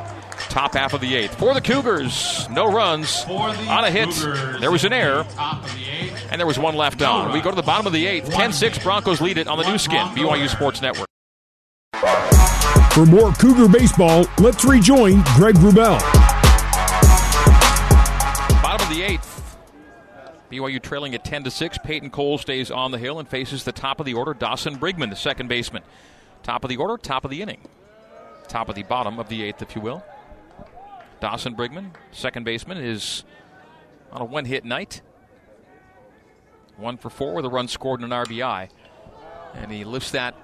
top 0.48 0.74
half 0.74 0.92
of 0.94 1.00
the 1.00 1.14
eighth. 1.14 1.34
For 1.36 1.54
the 1.54 1.60
Cougars, 1.60 2.48
no 2.50 2.70
runs 2.72 3.24
on 3.28 3.84
a 3.84 3.90
hit. 3.90 4.10
Cougars 4.10 4.60
there 4.60 4.70
was 4.70 4.84
an 4.84 4.92
in 4.92 5.00
error, 5.00 5.24
the 5.24 6.28
and 6.30 6.38
there 6.40 6.46
was 6.46 6.58
one 6.58 6.74
left 6.74 7.02
on. 7.02 7.32
We 7.32 7.40
go 7.40 7.50
to 7.50 7.56
the 7.56 7.62
bottom 7.62 7.86
of 7.86 7.92
the 7.92 8.06
eighth. 8.06 8.30
10 8.30 8.52
6, 8.52 8.78
Broncos 8.78 9.20
lead 9.20 9.38
it 9.38 9.48
on 9.48 9.58
the 9.58 9.68
Nu 9.68 9.78
Skin, 9.78 10.06
BYU 10.08 10.48
Sports 10.48 10.80
Network. 10.80 11.08
For 12.92 13.06
more 13.06 13.32
Cougar 13.32 13.68
baseball, 13.68 14.26
let's 14.38 14.64
rejoin 14.64 15.22
Greg 15.34 15.56
Wrubell. 15.56 15.98
Bottom 18.62 18.86
of 18.86 18.96
the 18.96 19.02
eighth. 19.02 19.43
BYU 20.54 20.80
trailing 20.80 21.14
at 21.14 21.24
10 21.24 21.44
to 21.44 21.50
6. 21.50 21.78
Peyton 21.78 22.10
Cole 22.10 22.38
stays 22.38 22.70
on 22.70 22.92
the 22.92 22.98
hill 22.98 23.18
and 23.18 23.28
faces 23.28 23.64
the 23.64 23.72
top 23.72 23.98
of 23.98 24.06
the 24.06 24.14
order, 24.14 24.34
Dawson 24.34 24.76
Brigman, 24.78 25.10
the 25.10 25.16
second 25.16 25.48
baseman. 25.48 25.82
Top 26.42 26.64
of 26.64 26.68
the 26.68 26.76
order, 26.76 26.96
top 26.96 27.24
of 27.24 27.30
the 27.30 27.42
inning. 27.42 27.60
Top 28.46 28.68
of 28.68 28.74
the 28.74 28.84
bottom 28.84 29.18
of 29.18 29.28
the 29.28 29.42
eighth, 29.42 29.62
if 29.62 29.74
you 29.74 29.82
will. 29.82 30.04
Dawson 31.20 31.56
Brigman, 31.56 31.90
second 32.12 32.44
baseman, 32.44 32.78
is 32.78 33.24
on 34.12 34.22
a 34.22 34.24
one 34.24 34.44
hit 34.44 34.64
night. 34.64 35.00
One 36.76 36.98
for 36.98 37.10
four 37.10 37.34
with 37.34 37.44
a 37.44 37.50
run 37.50 37.66
scored 37.68 38.00
and 38.00 38.12
an 38.12 38.24
RBI. 38.24 38.68
And 39.54 39.72
he 39.72 39.84
lifts 39.84 40.12
that 40.12 40.34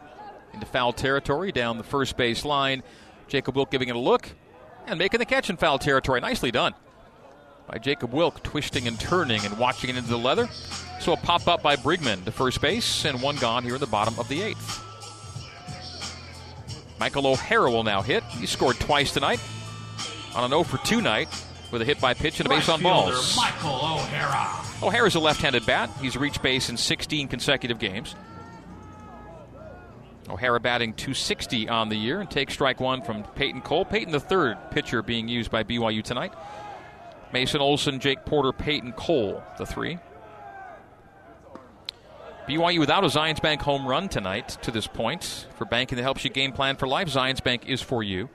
into 0.53 0.67
foul 0.67 0.93
territory 0.93 1.53
down 1.53 1.79
the 1.79 1.85
first 1.85 2.17
base 2.17 2.45
line. 2.45 2.83
Jacob 3.29 3.55
Wilk 3.55 3.71
giving 3.71 3.89
it 3.89 3.97
a 3.97 4.01
look 4.01 4.29
and 4.87 4.99
making 4.99 5.19
the 5.19 5.27
catch 5.27 5.51
in 5.51 5.57
foul 5.57 5.79
territory. 5.79 6.21
Nicely 6.21 6.51
done 6.51 6.75
by 7.71 7.79
Jacob 7.79 8.13
Wilk, 8.13 8.43
twisting 8.43 8.89
and 8.89 8.99
turning 8.99 9.45
and 9.45 9.57
watching 9.57 9.91
it 9.91 9.97
into 9.97 10.11
the 10.11 10.19
leather. 10.19 10.49
So 10.99 11.13
a 11.13 11.17
pop 11.17 11.47
up 11.47 11.63
by 11.63 11.77
Brigman 11.77 12.25
to 12.25 12.33
first 12.33 12.61
base, 12.61 13.05
and 13.05 13.23
one 13.23 13.37
gone 13.37 13.63
here 13.63 13.75
in 13.75 13.81
the 13.81 13.87
bottom 13.87 14.19
of 14.19 14.29
the 14.29 14.43
eighth. 14.43 14.85
Michael 16.99 17.29
O'Hara 17.29 17.71
will 17.71 17.85
now 17.85 18.03
hit. 18.03 18.25
He 18.25 18.47
scored 18.47 18.79
twice 18.81 19.13
tonight 19.13 19.41
on 20.35 20.45
an 20.45 20.51
0 20.51 20.65
for 20.65 20.79
2 20.79 21.01
night 21.01 21.29
with 21.71 21.81
a 21.81 21.85
hit 21.85 22.01
by 22.01 22.13
pitch 22.13 22.41
and 22.41 22.47
a 22.47 22.51
base 22.51 22.69
on 22.69 22.83
balls. 22.83 23.37
Michael 23.37 23.71
O'Hara. 23.71 24.87
O'Hara's 24.87 25.15
a 25.15 25.21
left 25.21 25.41
handed 25.41 25.65
bat. 25.65 25.91
He's 26.01 26.17
reached 26.17 26.43
base 26.43 26.69
in 26.69 26.77
16 26.77 27.29
consecutive 27.29 27.79
games. 27.79 28.17
O'Hara 30.29 30.61
batting 30.61 30.93
260 30.95 31.69
on 31.69 31.89
the 31.89 31.97
year 31.97 32.21
and 32.21 32.31
takes 32.31 32.53
strike 32.53 32.81
one 32.81 33.03
from 33.03 33.23
Peyton 33.23 33.63
Cole. 33.63 33.85
Peyton, 33.85 34.13
the 34.13 34.21
third 34.21 34.59
pitcher 34.71 35.03
being 35.03 35.29
used 35.29 35.51
by 35.51 35.63
BYU 35.63 36.03
tonight. 36.03 36.33
Mason 37.33 37.61
Olson, 37.61 38.01
Jake 38.01 38.25
Porter, 38.25 38.53
Peyton 38.53 38.93
Cole, 38.93 39.43
the 39.59 39.67
three. 39.67 39.99
BYU 42.49 42.81
without 42.81 43.05
a 43.05 43.07
Zions 43.07 43.41
Bank 43.41 43.63
home 43.63 43.87
run 43.87 44.09
tonight 44.09 44.49
to 44.63 44.71
this 44.71 44.87
point. 44.87 45.47
For 45.57 45.65
banking 45.65 45.97
that 45.97 46.03
helps 46.03 46.25
you 46.25 46.31
game 46.31 46.53
plan 46.53 46.77
for 46.77 46.89
life, 46.89 47.09
Zions 47.09 47.43
Bank 47.43 47.69
is 47.69 47.81
for 47.81 48.03
you. 48.03 48.29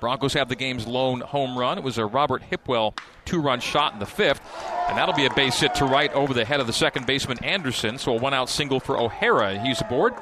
Broncos 0.00 0.34
have 0.34 0.48
the 0.48 0.56
game's 0.56 0.86
lone 0.86 1.20
home 1.20 1.58
run. 1.58 1.78
It 1.78 1.84
was 1.84 1.98
a 1.98 2.06
Robert 2.06 2.42
Hipwell 2.50 2.98
two 3.24 3.40
run 3.40 3.60
shot 3.60 3.92
in 3.92 3.98
the 3.98 4.06
fifth, 4.06 4.40
and 4.88 4.96
that'll 4.98 5.14
be 5.14 5.26
a 5.26 5.34
base 5.34 5.60
hit 5.60 5.74
to 5.76 5.84
right 5.84 6.12
over 6.12 6.34
the 6.34 6.44
head 6.44 6.60
of 6.60 6.66
the 6.66 6.72
second 6.72 7.06
baseman 7.06 7.42
Anderson. 7.44 7.98
So 7.98 8.12
a 8.12 8.16
one 8.16 8.34
out 8.34 8.48
single 8.48 8.80
for 8.80 8.98
O'Hara. 8.98 9.58
He's 9.60 9.80
aboard. 9.80 10.14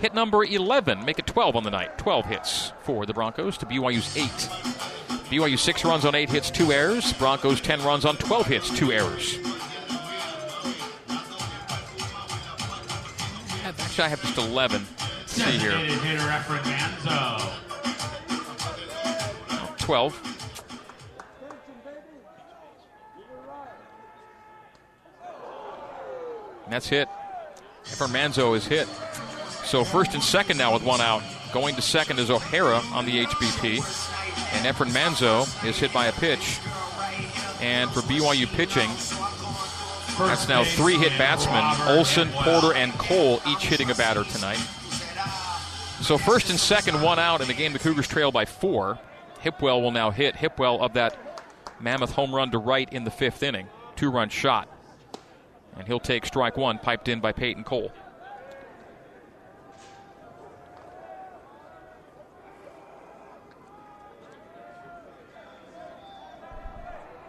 Hit 0.00 0.12
number 0.12 0.42
11, 0.42 1.04
make 1.04 1.20
it 1.20 1.26
12 1.26 1.54
on 1.54 1.62
the 1.62 1.70
night. 1.70 1.96
12 1.98 2.26
hits 2.26 2.72
for 2.82 3.06
the 3.06 3.14
Broncos 3.14 3.56
to 3.58 3.66
BYU's 3.66 4.16
8. 4.16 5.03
BYU 5.34 5.58
6 5.58 5.84
runs 5.84 6.04
on 6.04 6.14
8 6.14 6.30
hits, 6.30 6.48
2 6.48 6.70
errors. 6.70 7.12
Broncos 7.14 7.60
10 7.60 7.82
runs 7.82 8.04
on 8.04 8.16
12 8.18 8.46
hits, 8.46 8.70
2 8.78 8.92
errors. 8.92 9.36
Actually, 13.64 14.04
I 14.04 14.08
have 14.08 14.22
just 14.22 14.38
11. 14.38 14.86
Let's 15.00 15.32
see 15.32 15.42
here. 15.42 15.72
Designated 15.72 15.98
hitter 16.02 16.22
Efren 16.22 16.62
Manzo. 16.62 17.50
12. 19.78 20.30
And 26.64 26.72
that's 26.72 26.88
hit. 26.88 27.08
Manzo 27.84 28.56
is 28.56 28.66
hit. 28.66 28.86
So 29.64 29.82
first 29.82 30.14
and 30.14 30.22
second 30.22 30.58
now 30.58 30.72
with 30.72 30.84
one 30.84 31.00
out. 31.00 31.24
Going 31.52 31.74
to 31.74 31.82
second 31.82 32.20
is 32.20 32.30
O'Hara 32.30 32.80
on 32.92 33.04
the 33.04 33.24
HBP. 33.24 34.03
And 34.54 34.66
Efren 34.66 34.90
Manzo 34.90 35.42
is 35.64 35.78
hit 35.78 35.92
by 35.92 36.06
a 36.06 36.12
pitch. 36.12 36.58
And 37.60 37.90
for 37.90 38.00
BYU 38.00 38.46
pitching, 38.46 38.88
that's 40.18 40.48
now 40.48 40.64
three 40.64 40.96
hit 40.96 41.16
batsmen. 41.18 41.96
Olson, 41.96 42.28
Porter, 42.30 42.74
and 42.74 42.92
Cole 42.94 43.40
each 43.48 43.66
hitting 43.66 43.90
a 43.90 43.94
batter 43.94 44.24
tonight. 44.24 44.60
So 46.00 46.18
first 46.18 46.50
and 46.50 46.58
second, 46.58 47.00
one 47.00 47.18
out 47.18 47.40
in 47.40 47.48
the 47.48 47.54
game. 47.54 47.72
The 47.72 47.78
Cougars 47.78 48.06
trail 48.06 48.30
by 48.30 48.44
four. 48.44 48.98
Hipwell 49.42 49.82
will 49.82 49.90
now 49.90 50.10
hit. 50.10 50.34
Hipwell 50.34 50.80
of 50.80 50.94
that 50.94 51.16
mammoth 51.80 52.12
home 52.12 52.34
run 52.34 52.50
to 52.50 52.58
right 52.58 52.90
in 52.92 53.04
the 53.04 53.10
fifth 53.10 53.42
inning. 53.42 53.68
Two 53.96 54.10
run 54.10 54.28
shot. 54.28 54.68
And 55.76 55.86
he'll 55.86 56.00
take 56.00 56.26
strike 56.26 56.56
one, 56.56 56.78
piped 56.78 57.08
in 57.08 57.20
by 57.20 57.32
Peyton 57.32 57.64
Cole. 57.64 57.90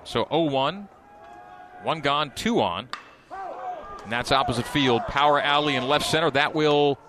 So 0.06 0.28
0 0.30 0.44
1, 0.52 0.88
one 1.84 2.02
gone, 2.02 2.32
two 2.36 2.62
on. 2.62 2.88
And 4.04 4.12
that's 4.12 4.32
opposite 4.32 4.68
field. 4.68 5.02
Power 5.08 5.42
alley 5.42 5.76
in 5.76 5.88
left 5.88 6.06
center. 6.06 6.30
That 6.30 6.54
will 6.54 7.00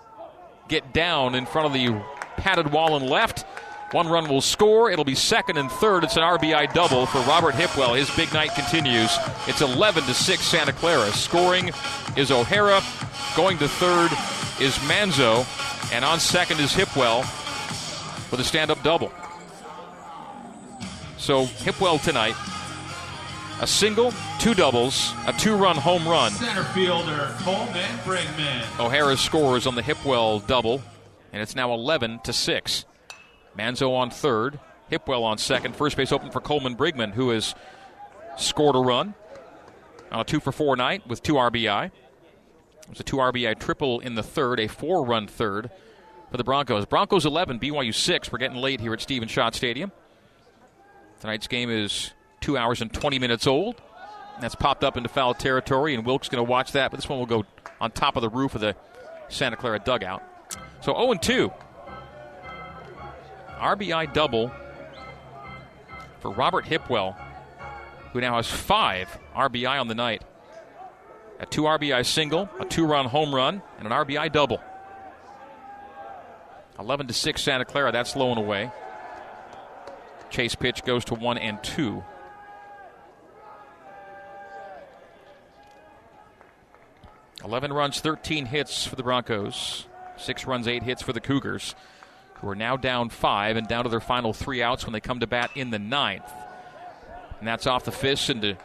get 0.67 0.93
down 0.93 1.35
in 1.35 1.45
front 1.45 1.67
of 1.67 1.73
the 1.73 2.01
padded 2.37 2.71
wall 2.71 2.97
in 2.97 3.07
left. 3.07 3.45
One 3.91 4.07
run 4.09 4.27
will 4.27 4.41
score. 4.41 4.91
It'll 4.91 5.05
be 5.05 5.15
second 5.15 5.57
and 5.57 5.71
third. 5.71 6.03
It's 6.03 6.17
an 6.17 6.23
RBI 6.23 6.73
double 6.73 7.05
for 7.05 7.19
Robert 7.19 7.53
Hipwell. 7.53 7.97
His 7.97 8.13
big 8.15 8.33
night 8.33 8.53
continues. 8.53 9.15
It's 9.47 9.61
11 9.61 10.03
to 10.03 10.13
6 10.13 10.41
Santa 10.41 10.73
Clara. 10.73 11.09
Scoring 11.11 11.71
is 12.17 12.31
O'Hara. 12.31 12.81
Going 13.37 13.57
to 13.59 13.67
third 13.69 14.11
is 14.59 14.75
Manzo. 14.89 15.45
And 15.93 16.03
on 16.03 16.19
second 16.19 16.59
is 16.59 16.73
Hipwell 16.73 17.21
with 18.31 18.39
a 18.39 18.43
stand 18.43 18.71
up 18.71 18.81
double. 18.83 19.11
So 21.17 21.45
Hipwell 21.45 22.03
tonight. 22.03 22.35
A 23.59 23.65
single, 23.65 24.13
two 24.39 24.53
doubles, 24.53 25.13
a 25.25 25.33
two 25.33 25.55
run 25.55 25.75
home 25.75 26.07
run. 26.07 26.31
Center 26.31 26.63
fielder 26.63 27.33
Coleman 27.39 27.97
Brigman. 28.05 28.79
O'Hara 28.79 29.17
scores 29.17 29.65
on 29.65 29.73
the 29.73 29.81
Hipwell 29.81 30.45
double, 30.45 30.79
and 31.33 31.41
it's 31.41 31.55
now 31.55 31.73
11 31.73 32.19
to 32.25 32.33
6. 32.33 32.85
Manzo 33.57 33.95
on 33.95 34.11
third, 34.11 34.59
Hipwell 34.91 35.23
on 35.23 35.39
second. 35.39 35.75
First 35.75 35.97
base 35.97 36.11
open 36.11 36.29
for 36.29 36.39
Coleman 36.39 36.75
Brigman, 36.75 37.13
who 37.13 37.29
has 37.29 37.55
scored 38.37 38.75
a 38.75 38.79
run 38.79 39.15
on 40.11 40.19
a 40.19 40.23
two 40.23 40.39
for 40.39 40.51
four 40.51 40.75
night 40.75 41.07
with 41.07 41.23
two 41.23 41.33
RBI. 41.33 41.85
It 41.87 42.89
was 42.89 42.99
a 42.99 43.03
two 43.03 43.17
RBI 43.17 43.57
triple 43.59 43.99
in 44.01 44.13
the 44.13 44.23
third, 44.23 44.59
a 44.59 44.67
four 44.67 45.03
run 45.03 45.27
third 45.27 45.71
for 46.29 46.37
the 46.37 46.43
Broncos. 46.43 46.85
Broncos 46.85 47.25
11, 47.25 47.59
BYU 47.59 47.93
6. 47.93 48.31
We're 48.31 48.37
getting 48.37 48.57
late 48.57 48.79
here 48.79 48.93
at 48.93 49.01
Stephen 49.01 49.27
Schott 49.27 49.55
Stadium. 49.55 49.91
Tonight's 51.19 51.47
game 51.47 51.71
is 51.71 52.13
two 52.41 52.57
hours 52.57 52.81
and 52.81 52.91
20 52.91 53.19
minutes 53.19 53.47
old. 53.47 53.81
That's 54.39 54.55
popped 54.55 54.83
up 54.83 54.97
into 54.97 55.09
foul 55.09 55.33
territory, 55.33 55.95
and 55.95 56.05
Wilk's 56.05 56.29
going 56.29 56.43
to 56.43 56.49
watch 56.49 56.73
that, 56.73 56.91
but 56.91 56.97
this 56.97 57.09
one 57.09 57.19
will 57.19 57.25
go 57.25 57.45
on 57.81 57.91
top 57.91 58.15
of 58.15 58.21
the 58.21 58.29
roof 58.29 58.55
of 58.55 58.61
the 58.61 58.75
Santa 59.29 59.55
Clara 59.55 59.79
dugout. 59.79 60.21
So 60.81 60.93
0 60.93 61.15
2. 61.15 61.51
RBI 63.59 64.13
double 64.13 64.51
for 66.19 66.31
Robert 66.31 66.65
Hipwell, 66.65 67.15
who 68.13 68.21
now 68.21 68.35
has 68.35 68.47
five 68.47 69.17
RBI 69.35 69.79
on 69.79 69.87
the 69.87 69.95
night. 69.95 70.21
A 71.39 71.45
two 71.45 71.63
RBI 71.63 72.05
single, 72.05 72.49
a 72.59 72.65
two 72.65 72.85
run 72.85 73.05
home 73.05 73.33
run, 73.33 73.61
and 73.77 73.87
an 73.87 73.93
RBI 73.93 74.31
double. 74.31 74.61
11 76.79 77.07
to 77.07 77.13
6 77.13 77.41
Santa 77.41 77.65
Clara, 77.65 77.91
that's 77.91 78.15
low 78.15 78.29
and 78.29 78.37
away. 78.37 78.71
Chase 80.29 80.55
pitch 80.55 80.83
goes 80.83 81.05
to 81.05 81.15
1 81.15 81.37
and 81.39 81.63
2. 81.63 82.03
Eleven 87.43 87.71
runs, 87.71 87.99
thirteen 87.99 88.45
hits 88.45 88.85
for 88.85 88.95
the 88.95 89.03
Broncos. 89.03 89.85
Six 90.17 90.45
runs, 90.45 90.67
eight 90.67 90.83
hits 90.83 91.01
for 91.01 91.13
the 91.13 91.21
Cougars, 91.21 91.75
who 92.35 92.49
are 92.49 92.55
now 92.55 92.75
down 92.77 93.09
five 93.09 93.55
and 93.55 93.67
down 93.67 93.83
to 93.83 93.89
their 93.89 93.99
final 93.99 94.33
three 94.33 94.63
outs 94.63 94.85
when 94.85 94.93
they 94.93 94.99
come 94.99 95.19
to 95.19 95.27
bat 95.27 95.51
in 95.55 95.69
the 95.69 95.79
ninth. 95.79 96.29
And 97.39 97.47
that's 97.47 97.67
off 97.67 97.85
the 97.85 97.91
fist 97.91 98.31
into 98.31 98.57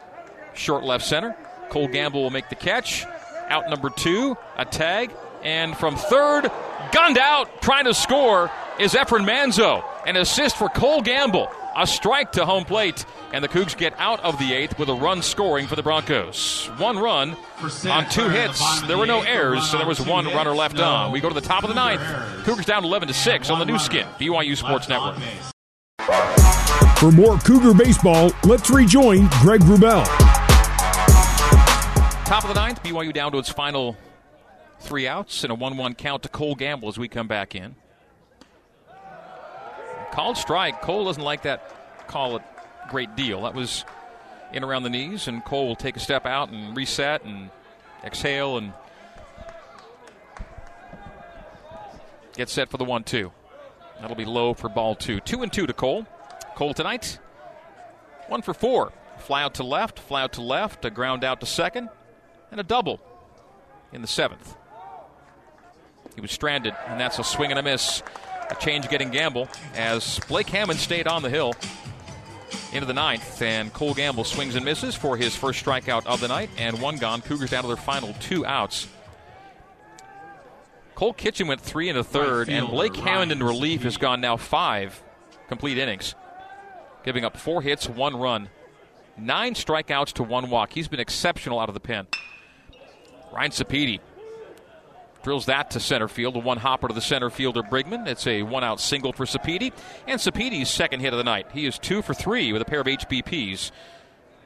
short 0.55 0.83
left 0.83 1.05
center. 1.05 1.35
Cole 1.69 1.87
Gamble 1.87 2.23
will 2.23 2.31
make 2.31 2.49
the 2.49 2.55
catch. 2.55 3.05
Out 3.49 3.69
number 3.69 3.89
two, 3.89 4.35
a 4.57 4.65
tag. 4.65 5.11
And 5.43 5.77
from 5.77 5.95
third, 5.95 6.49
gunned 6.91 7.17
out, 7.17 7.61
trying 7.61 7.85
to 7.85 7.93
score, 7.93 8.49
is 8.79 8.93
Efren 8.93 9.25
Manzo. 9.27 9.83
An 10.07 10.15
assist 10.15 10.57
for 10.57 10.69
Cole 10.69 11.01
Gamble. 11.01 11.51
A 11.75 11.87
strike 11.87 12.33
to 12.33 12.45
home 12.45 12.65
plate. 12.65 13.05
And 13.33 13.43
the 13.43 13.47
Cougs 13.47 13.75
get 13.75 13.93
out 13.97 14.19
of 14.23 14.37
the 14.37 14.53
eighth 14.53 14.77
with 14.77 14.89
a 14.89 14.93
run 14.93 15.21
scoring 15.21 15.65
for 15.65 15.75
the 15.75 15.83
Broncos. 15.83 16.69
One 16.77 16.99
run 16.99 17.35
on 17.89 18.09
two 18.09 18.29
hits. 18.29 18.81
There 18.83 18.97
were 18.97 19.07
no 19.07 19.21
errors, 19.21 19.69
so 19.69 19.77
there 19.77 19.87
was 19.87 19.99
one 19.99 20.25
runner 20.27 20.53
left 20.53 20.79
on. 20.79 21.11
We 21.11 21.19
go 21.19 21.29
to 21.29 21.35
the 21.35 21.41
top 21.41 21.63
of 21.63 21.69
the 21.69 21.75
ninth. 21.75 22.01
Cougars 22.45 22.65
down 22.65 22.83
11 22.83 23.07
to 23.07 23.13
6 23.13 23.49
on 23.49 23.59
the 23.59 23.65
Nu 23.65 23.79
Skin, 23.79 24.05
BYU 24.19 24.55
Sports 24.55 24.87
Network. 24.87 25.17
For 26.97 27.11
more 27.11 27.37
Cougar 27.39 27.73
baseball, 27.73 28.31
let's 28.45 28.69
rejoin 28.69 29.27
Greg 29.41 29.61
Wrubell. 29.61 30.05
Top 32.25 32.43
of 32.43 32.49
the 32.49 32.55
ninth, 32.55 32.81
BYU 32.83 33.13
down 33.13 33.31
to 33.31 33.39
its 33.39 33.49
final 33.49 33.97
three 34.79 35.07
outs 35.07 35.43
and 35.43 35.51
a 35.51 35.55
1 35.55 35.77
1 35.77 35.95
count 35.95 36.23
to 36.23 36.29
Cole 36.29 36.55
Gamble 36.55 36.89
as 36.89 36.97
we 36.97 37.07
come 37.07 37.27
back 37.27 37.55
in. 37.55 37.75
Called 40.13 40.37
strike. 40.37 40.83
Cole 40.83 41.05
doesn't 41.05 41.23
like 41.23 41.41
that 41.41 42.07
call 42.07 42.35
a 42.35 42.43
great 42.89 43.15
deal. 43.15 43.41
That 43.41 43.55
was 43.55 43.83
in 44.51 44.63
around 44.63 44.83
the 44.83 44.91
knees, 44.91 45.27
and 45.27 45.43
Cole 45.43 45.67
will 45.67 45.75
take 45.75 45.97
a 45.97 45.99
step 45.99 46.27
out 46.27 46.49
and 46.49 46.77
reset 46.77 47.25
and 47.25 47.49
exhale 48.03 48.57
and 48.57 48.73
get 52.35 52.47
set 52.47 52.69
for 52.69 52.77
the 52.77 52.83
1 52.83 53.03
2. 53.05 53.31
That'll 54.01 54.15
be 54.15 54.25
low 54.25 54.53
for 54.53 54.69
ball 54.69 54.93
two. 54.93 55.19
Two 55.19 55.41
and 55.41 55.51
two 55.51 55.65
to 55.65 55.73
Cole. 55.73 56.05
Cole 56.53 56.75
tonight, 56.75 57.17
one 58.27 58.43
for 58.43 58.53
four. 58.53 58.91
Fly 59.17 59.41
out 59.41 59.55
to 59.55 59.63
left, 59.63 59.97
fly 59.97 60.21
out 60.21 60.33
to 60.33 60.41
left, 60.41 60.85
a 60.85 60.91
ground 60.91 61.23
out 61.23 61.39
to 61.39 61.47
second, 61.47 61.89
and 62.51 62.59
a 62.59 62.63
double 62.63 62.99
in 63.91 64.01
the 64.01 64.07
seventh. 64.07 64.55
He 66.13 66.21
was 66.21 66.31
stranded, 66.31 66.75
and 66.87 66.99
that's 66.99 67.17
a 67.17 67.23
swing 67.23 67.49
and 67.49 67.59
a 67.59 67.63
miss. 67.63 68.03
A 68.53 68.55
change 68.61 68.87
getting 68.87 69.09
Gamble 69.09 69.47
as 69.73 70.19
Blake 70.27 70.47
Hammond 70.49 70.79
stayed 70.79 71.07
on 71.07 71.23
the 71.23 71.29
hill 71.29 71.53
into 72.71 72.85
the 72.85 72.93
ninth, 72.93 73.41
and 73.41 73.73
Cole 73.73 73.95
Gamble 73.95 74.23
swings 74.23 74.55
and 74.55 74.63
misses 74.63 74.93
for 74.93 75.17
his 75.17 75.35
first 75.35 75.65
strikeout 75.65 76.05
of 76.05 76.19
the 76.19 76.27
night, 76.27 76.51
and 76.57 76.79
one 76.79 76.97
gone. 76.97 77.21
Cougars 77.21 77.49
down 77.49 77.63
to 77.63 77.67
their 77.67 77.75
final 77.75 78.13
two 78.19 78.45
outs. 78.45 78.87
Cole 80.93 81.13
Kitchen 81.13 81.47
went 81.47 81.61
three 81.61 81.89
and 81.89 81.97
a 81.97 82.03
third, 82.03 82.47
and 82.47 82.67
Blake 82.67 82.95
Hammond 82.95 83.31
in 83.31 83.41
relief 83.41 83.81
has 83.83 83.97
gone 83.97 84.21
now 84.21 84.37
five 84.37 85.01
complete 85.47 85.79
innings, 85.79 86.13
giving 87.03 87.25
up 87.25 87.35
four 87.35 87.63
hits, 87.63 87.89
one 87.89 88.15
run, 88.15 88.49
nine 89.17 89.55
strikeouts 89.55 90.13
to 90.13 90.23
one 90.23 90.51
walk. 90.51 90.73
He's 90.73 90.87
been 90.87 90.99
exceptional 90.99 91.59
out 91.59 91.69
of 91.69 91.73
the 91.73 91.81
pen. 91.81 92.05
Ryan 93.33 93.51
Sapedi 93.51 93.99
drills 95.23 95.45
that 95.47 95.71
to 95.71 95.79
center 95.79 96.07
field. 96.07 96.35
A 96.35 96.39
one 96.39 96.57
hopper 96.57 96.87
to 96.87 96.93
the 96.93 97.01
center 97.01 97.29
fielder 97.29 97.63
Brigman. 97.63 98.07
It's 98.07 98.27
a 98.27 98.43
one 98.43 98.63
out 98.63 98.79
single 98.79 99.13
for 99.13 99.25
Sapedi. 99.25 99.73
And 100.05 100.19
Sapedi's 100.19 100.69
second 100.69 100.99
hit 100.99 101.13
of 101.13 101.17
the 101.17 101.23
night. 101.23 101.47
He 101.53 101.65
is 101.65 101.79
two 101.79 102.01
for 102.01 102.13
three 102.13 102.53
with 102.53 102.61
a 102.61 102.65
pair 102.65 102.81
of 102.81 102.87
HBPs. 102.87 103.71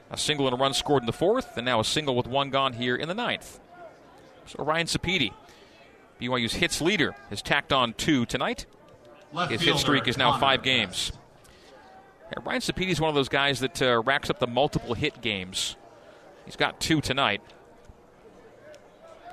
A 0.10 0.18
single 0.18 0.48
and 0.48 0.56
a 0.56 0.58
run 0.58 0.74
scored 0.74 1.04
in 1.04 1.08
the 1.08 1.14
fourth, 1.14 1.58
and 1.58 1.66
now 1.66 1.82
a 1.82 1.84
single 1.84 2.16
with 2.16 2.28
one 2.28 2.50
gone 2.50 2.74
here 2.74 2.96
in 2.96 3.10
the 3.10 3.14
ninth. 3.14 3.60
So 4.46 4.64
Ryan 4.64 4.88
Sapedi, 4.88 5.34
BYU's 6.22 6.54
hits 6.54 6.80
leader, 6.80 7.14
has 7.30 7.42
tacked 7.42 7.74
on 7.74 7.94
two 7.94 8.26
tonight. 8.26 8.66
Left 9.34 9.52
His 9.52 9.62
hit 9.62 9.76
streak 9.78 10.08
is 10.08 10.18
now 10.18 10.32
Connor 10.32 10.40
five 10.40 10.64
games. 10.64 11.12
Ryan 12.44 12.62
Sapedi 12.62 12.90
is 12.90 13.02
one 13.02 13.10
of 13.10 13.16
those 13.16 13.30
guys 13.30 13.60
that 13.60 13.82
uh, 13.82 14.02
racks 14.02 14.30
up 14.30 14.40
the 14.40 14.48
multiple 14.48 14.94
hit 14.94 15.22
games. 15.22 15.76
He's 16.46 16.56
got 16.56 16.80
two 16.80 17.02
tonight. 17.02 17.42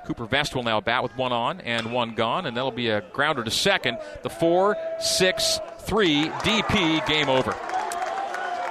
Cooper 0.05 0.25
Vest 0.25 0.55
will 0.55 0.63
now 0.63 0.79
bat 0.81 1.03
with 1.03 1.15
one 1.17 1.31
on 1.31 1.61
and 1.61 1.91
one 1.91 2.13
gone, 2.13 2.45
and 2.45 2.55
that'll 2.55 2.71
be 2.71 2.89
a 2.89 3.01
grounder 3.13 3.43
to 3.43 3.51
second. 3.51 3.97
The 4.23 4.29
4 4.29 4.77
6 4.99 5.59
3 5.79 6.29
DP 6.29 7.07
game 7.07 7.29
over. 7.29 7.55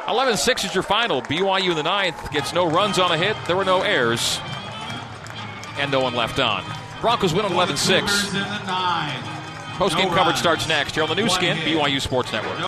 11 0.08 0.36
6 0.36 0.64
is 0.64 0.74
your 0.74 0.82
final. 0.82 1.22
BYU 1.22 1.70
in 1.70 1.76
the 1.76 1.82
ninth 1.82 2.30
gets 2.30 2.52
no 2.52 2.70
runs 2.70 2.98
on 2.98 3.10
a 3.10 3.16
hit. 3.16 3.36
There 3.46 3.56
were 3.56 3.64
no 3.64 3.82
errors, 3.82 4.38
and 5.78 5.90
no 5.90 6.00
one 6.00 6.14
left 6.14 6.38
on. 6.38 6.64
Broncos 7.00 7.34
win 7.34 7.44
on 7.44 7.52
11 7.52 7.76
6. 7.76 8.00
Cougars 8.00 8.34
in 8.34 8.40
the 8.40 8.66
nine. 8.66 9.22
Post 9.76 9.96
game 9.96 10.08
No 10.08 10.14
coverage 10.14 10.36
starts 10.36 10.68
next 10.68 10.94
here 10.94 11.02
on 11.02 11.08
the 11.08 11.16
Nu 11.16 11.28
Skin. 11.28 11.56
BYU 11.58 12.00
Sports 12.00 12.32
Network. 12.32 12.58